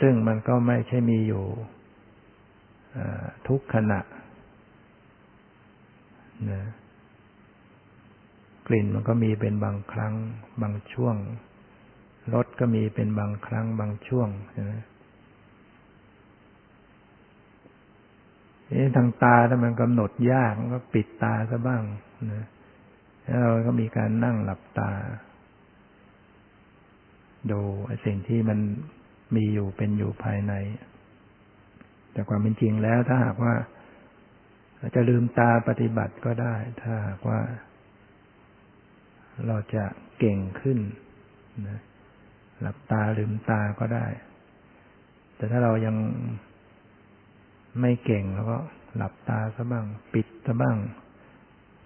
[0.00, 1.44] ซึ่งมันก็ไม่ใช่มีอยู่
[3.48, 4.00] ทุกขณะ
[6.50, 6.62] นะ
[8.66, 10.14] กลิ่นมันก็มีเป็นบางครั้ง
[10.62, 11.16] บางช่วง
[12.34, 14.72] รสก็มีเป็นบางครั้ง บางช่วงใช่ไหม
[18.70, 21.82] นี่ทางตาถ้ามันกำหนดยากมันก็ปิดตาซะบ้าง
[22.32, 22.44] นะ
[23.42, 24.92] เราก็มีการนั่งหลับตา
[27.50, 27.60] ดู
[28.04, 28.58] สิ่งที่มัน
[29.36, 30.52] มีอยู่เป็นอยู่ภายใน
[32.12, 33.54] แต่ความเป็นจริงแล้วถ้าหากว่า
[34.94, 37.40] จะลืมตาปฏิบัติก็ได้ ถ้าหากว่า
[39.46, 39.84] เราจะ
[40.18, 40.78] เก่งขึ้น
[41.68, 41.80] นะ
[42.60, 44.06] หลับตาลืมตาก็ได้
[45.36, 45.96] แต่ถ้าเรายัง
[47.80, 48.58] ไม่เก่งแล้วก็
[48.96, 50.76] หลับตาซะบ้าง ปิดซะบ้าง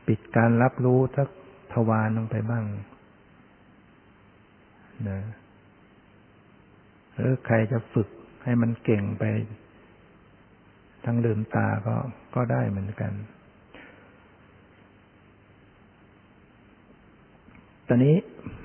[0.08, 1.28] ปิดการรับรู้ทัก
[1.72, 2.64] ทวารลงไปบ้าง
[5.08, 5.20] นะ
[7.14, 8.08] หรือใครจะฝึก
[8.44, 9.24] ให้มันเก่งไป
[11.04, 11.96] ทั้งลืมตาก็
[12.34, 13.12] ก็ได้เหมือนกัน
[17.86, 18.16] ตอนนี้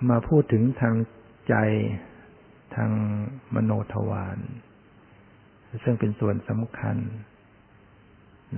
[0.10, 0.96] มาพูดถึงทาง
[1.50, 1.56] ใจ
[2.76, 2.92] ทาง
[3.56, 4.40] มโนทวาร
[5.84, 6.98] ซึ่งเป็นส่วนสำคัญ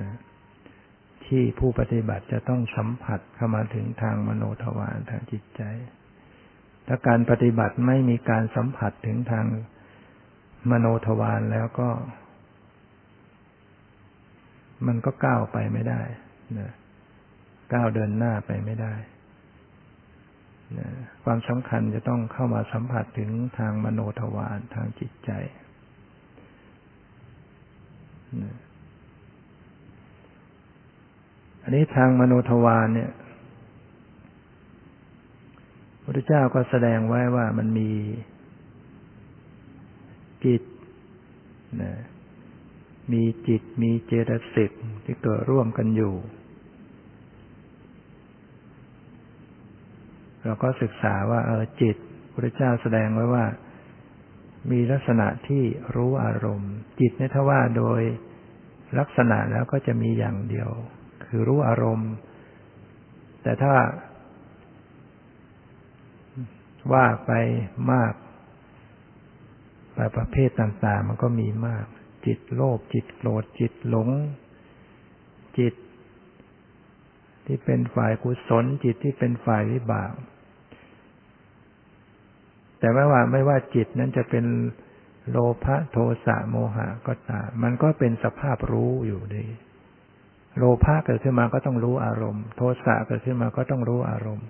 [0.01, 0.11] นะ
[1.27, 5.61] ที่ผู้ปฏิบัติจะต้องสัมผัสเข้ามาถึงทางมโนทวารทางจิตใจ
[6.87, 9.45] ถ้าการปฏิบัติไม่มีการสัมผัสถึงทาง
[10.71, 11.89] มโนทวารแล้วก็
[14.87, 16.01] มันก็ก้าวไปไม่ได้
[16.59, 16.71] นะ
[17.73, 18.93] ก้าวเดินหน้าไปไม่ได้
[20.77, 20.89] นะ
[21.23, 25.31] ความสำคัญจะต้องเข้ามาสัมผัสถึงทางมโนทวารทางจิตใจ
[28.43, 28.55] นะ
[31.67, 33.11] อันนี้ทางมโนทวารเนี่ย
[36.03, 37.91] พระเจ้าก็แสดงไว้ว่ามันมี
[40.45, 40.63] จิต
[41.81, 41.93] นะ
[43.13, 44.71] มีจิตมีเจตสิก
[45.05, 46.13] ที่เกิดร่วมกันอยู่
[50.43, 51.97] เราก็ศึกษาว่าเออจิต
[52.33, 53.45] พระเจ้าแสดงไว้ว่า
[54.71, 55.63] มีลักษณะที่
[55.95, 58.01] รู้อารมณ์ จิตเนี่ยถ้าว่าโดย
[58.99, 60.71] ลักษณะแล้วก็จะมีอย่างเดียว
[61.27, 62.11] คือรู้อารมณ์
[63.41, 63.73] แต่ถ้า
[66.93, 67.31] ว่าไป
[67.91, 68.13] มาก
[69.95, 71.85] ไปประเภทต่างๆ มันก็มีมาก
[72.25, 74.09] จิตโลภจิตโกรธจิตหลง
[75.59, 75.73] จิต
[77.45, 80.13] ที่เป็นฝ่ายกุศล จิตที่เป็นฝ่ายวิบาก
[82.79, 84.45] แต่ไม่ว่าไม่ว่าจิตนั้นจะเป็น
[85.29, 89.45] โลภะโทสะโมหะก็ตามมันก็เป็นสภาพรู้อยู่ดี
[90.57, 94.45] โลภะเกิดขึ้นมาก็ต้องรู้อารมณ์ โทสะเกิดขึ้นมาก็ต้องรู้อารมณ์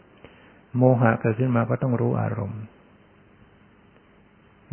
[0.77, 2.61] โมหะเกิดขึ้นมาก็ต้องรู้อารมณ์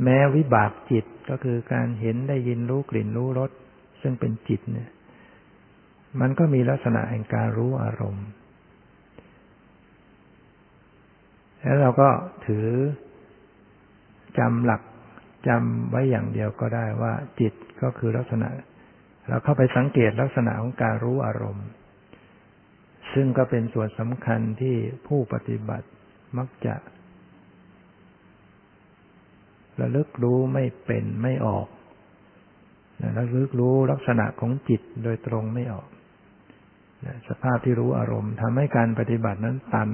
[0.02, 3.50] แม้วิบากจิตก็คือการเห็นได้ยินรู้กลิ่นรู้รส
[4.02, 4.90] ซึ่งเป็นจิตเนี่ย
[6.20, 8.26] มันก็มีลักษณะแห่งการรู้อารมณ์
[11.60, 12.08] แล้วเราก็
[12.46, 12.66] ถือ
[14.38, 14.82] จำหลัก
[15.48, 17.52] จำไว้อย่างเดียวก็ได้ว่าจิต
[17.82, 18.48] ก็คือลักษณะ
[19.28, 21.68] เราเข้าไปสังเกตลักษณะของการรู้อารมณ์
[23.12, 25.88] ซึ่งก็เป็นส่วนสำคัญที่ผู้ปฏิบัติ
[26.38, 26.74] มักจะ
[29.80, 31.68] ระลึกรู้ไม่เป็นไม่ออก
[33.18, 35.88] ระลึกรู้ลักษณะของจิตโดยตรงไม่ออก
[37.28, 39.90] สภาพที่รู้อารมณ์ทำให้การปฏิบัตินั้นตัน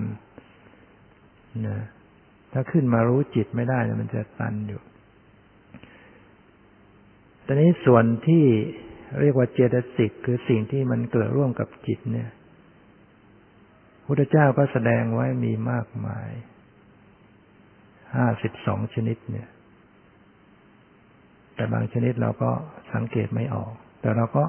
[1.66, 1.78] นะ
[2.52, 4.82] ถ้าขึ้นมารู้จิตไม่ได้มันจะตันอยู่
[7.46, 8.44] ตอนนี้ส่วนที่
[9.20, 12.28] เรียกว่าเจตสิกคือสิ่งที่มันเกิดร่วมกับจิตเนี่ย
[14.06, 16.30] พุทธเจ้าก็แสดงไว้มีมากมาย
[18.14, 19.48] ห้าสิบสองชนิดเนี่ย
[21.54, 22.50] แต่บางชนิดเราก็
[22.94, 24.44] สังเกตไม่ออก แต่เราก็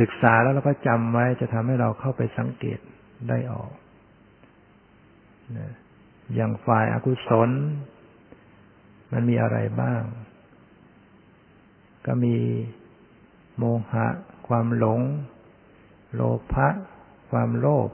[0.00, 2.78] ศึกษาแล้วเราก็จำไว้จะทำให้เราเข้าไปสังเกต
[3.28, 3.72] ได้ออก
[6.34, 7.50] อย่างฝ่ายอากุศล
[9.12, 10.02] มันมีอะไรบ้าง
[12.06, 12.36] ก็มี
[13.58, 14.06] โมหะ
[14.48, 15.00] ความหลง
[16.14, 16.20] โล
[16.52, 16.68] ภะ
[17.30, 17.90] ความโลภ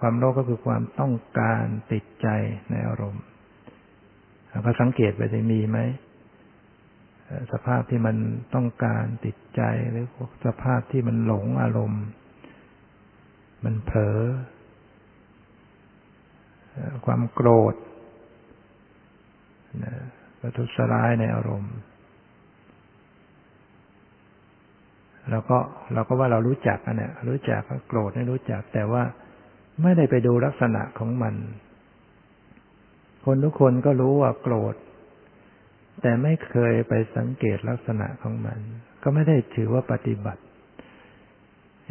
[0.00, 2.28] ความโลภก็คือความต้องการติดใจ
[2.70, 3.24] ในอารมณ์
[4.64, 5.78] พอสังเกตไปจะมีไหม
[7.52, 8.16] สภาพที่มัน
[8.54, 10.06] ต้องการติดใจหรือ
[10.46, 12.04] สภาพที่มันหลงอารมณ์
[13.64, 14.20] มันเผลอ
[17.06, 17.74] ความโกรธ
[20.40, 21.74] ประทุษร้ายในอารมณ์
[25.30, 25.58] เราก็
[25.94, 29.02] เราก็ว่าเรารู้จักอันเนี้ยรู้จักก็โกรธไม่รู้จัก แต่ว่า
[29.82, 31.34] ไม่ได้ไปดูลักษณะของมัน
[33.24, 34.74] คนทุกคนก็รู้ว่าโกรธ
[36.02, 38.58] แต่ไม่เคยไปสังเกตลักษณะของมัน
[39.02, 40.42] ก็ไม่ได้ถือว่าปฏิบัติ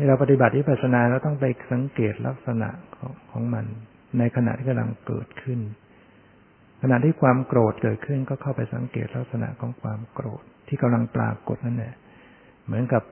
[0.08, 3.66] เราปฏิบัติที่ปัสนาเราต้องไปสังเกตลักษณะของของมัน
[4.18, 5.60] ในขณะที่กำลังเกิดขึ้น
[6.82, 11.94] ขณะที่ความโกรธเกิดขึ้นก็เข้าไปสังเกตลักษณะของความโกรธที่กำลังปรากฏนั่นแหละ
[12.66, 13.04] เหมือนกับ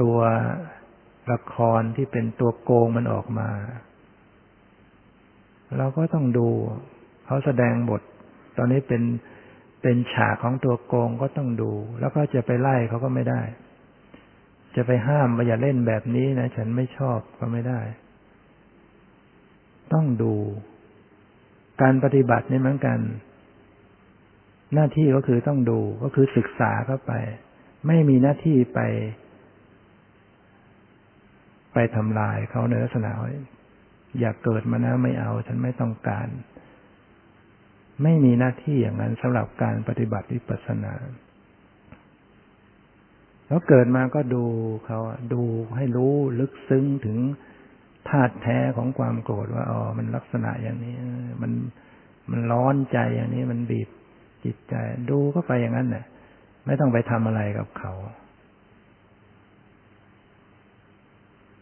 [0.00, 0.16] ตัว
[1.32, 3.50] ละครที่เป็นตัวโกงมันออกมา
[5.76, 6.48] เราก็ต้องดู
[7.26, 8.02] เขาแสดงบท
[8.56, 9.02] ตอนนี้เป็น
[9.82, 13.42] เป็นฉากของตัวโกงก็ต้องดู แล้วก็จะไปไล่เขาก็ไม่ได้
[14.76, 17.80] จะไปห้ามว่าอย่าเล่นแบบนี้นะ ฉันไม่ชอบก็ไม่ได้
[19.92, 20.34] ต้องดู
[21.82, 22.98] การปฏิบัตินี่เหมือนกัน
[24.74, 27.12] หน้าที่ก็คือต้องดูก็คือศึกษาเข้าไป
[27.86, 28.80] ไม่มีหน้าที่ไป
[31.74, 33.10] ไปทำลายเขาในลักษณะ
[34.20, 36.28] อยากเกิดมานะไม่เอา ฉันไม่ต้องการ
[38.02, 40.94] ไม่มีหน้าที่อย่างนั้นสำหรับการปฏิบัติวิปัสสนา
[43.46, 44.44] แล้วเกิดมาก็ดู
[44.86, 45.00] เขา
[45.34, 45.42] ดู
[45.76, 47.18] ให้รู้ลึกซึ้งถึง
[48.08, 50.96] ธาตุแท้ของความโกรธว่าอ๋อมันลักษณะอย่างนี้
[51.42, 51.52] มัน
[52.30, 53.88] มันร้อนใจอย่างนี้มันบีบ
[54.44, 54.74] จิตใจ
[55.10, 56.04] ดูก็ไปอย่างนั้นแหละ
[56.66, 57.92] ไม่ต้องไปทำอะไรกับเขา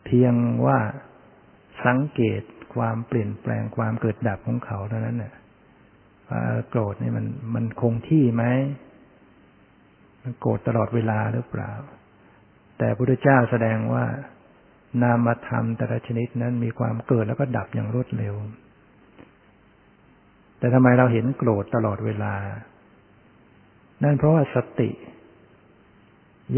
[0.05, 0.35] เพียง
[0.67, 0.79] ว่า
[1.87, 2.43] สังเกต
[2.75, 5.35] ความเปลี่ยนแปลงความเกิดดับของเขาเท่านั้นเนี่ย
[6.31, 8.45] ว่าโกรธนี่มันมันคงที่ไหม
[10.23, 11.73] มันโกรธตลอดเวลาหรือเปล่า
[12.79, 14.05] แต่พระพุทธเจ้าแสดงว่า
[15.03, 18.35] นามธรรมแต่ละชนิดนั้นมีความเกิดแล้วก็ดับอย่างรวดเร็ว
[20.59, 22.35] แต่ทำไมเราเห็นโกรธตลอดเวลา
[24.03, 24.91] นั่นเพราะว่าสติ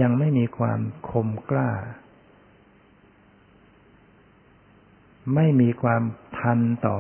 [0.01, 0.81] ยังไม่มีความ
[1.11, 1.71] คมกล้า
[5.35, 6.03] ไม่มีความ
[6.39, 6.99] ทันต่อ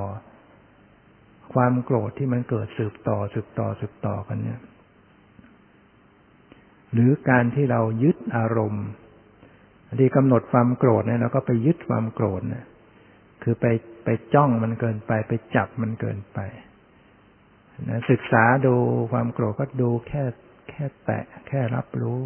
[1.54, 4.60] ความโกรธที่มันเกิดสืบต่อสืบต่อสืบต่อกันเนี่ย
[6.92, 8.86] หรือการที่เรายึดอารมณ์
[10.00, 12.64] ที่กำหนดความโกรธเนี่ยเราก็ไปยึดความโกรธเนี่ย
[13.42, 13.66] คือไป
[14.04, 16.38] ไปจ้องมันเกินไป ไปจับมันเกินไป
[17.88, 18.74] นะศึกษาดู
[19.12, 20.22] ความโกรธก็ดูแค่
[20.68, 22.20] แค่แตะ แค่รับรู้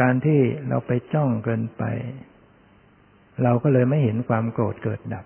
[0.00, 1.84] การที่เราไปจ้องเกินไป
[3.42, 5.24] เราก็เลยไม่เห็นความโกรธเกิดดับ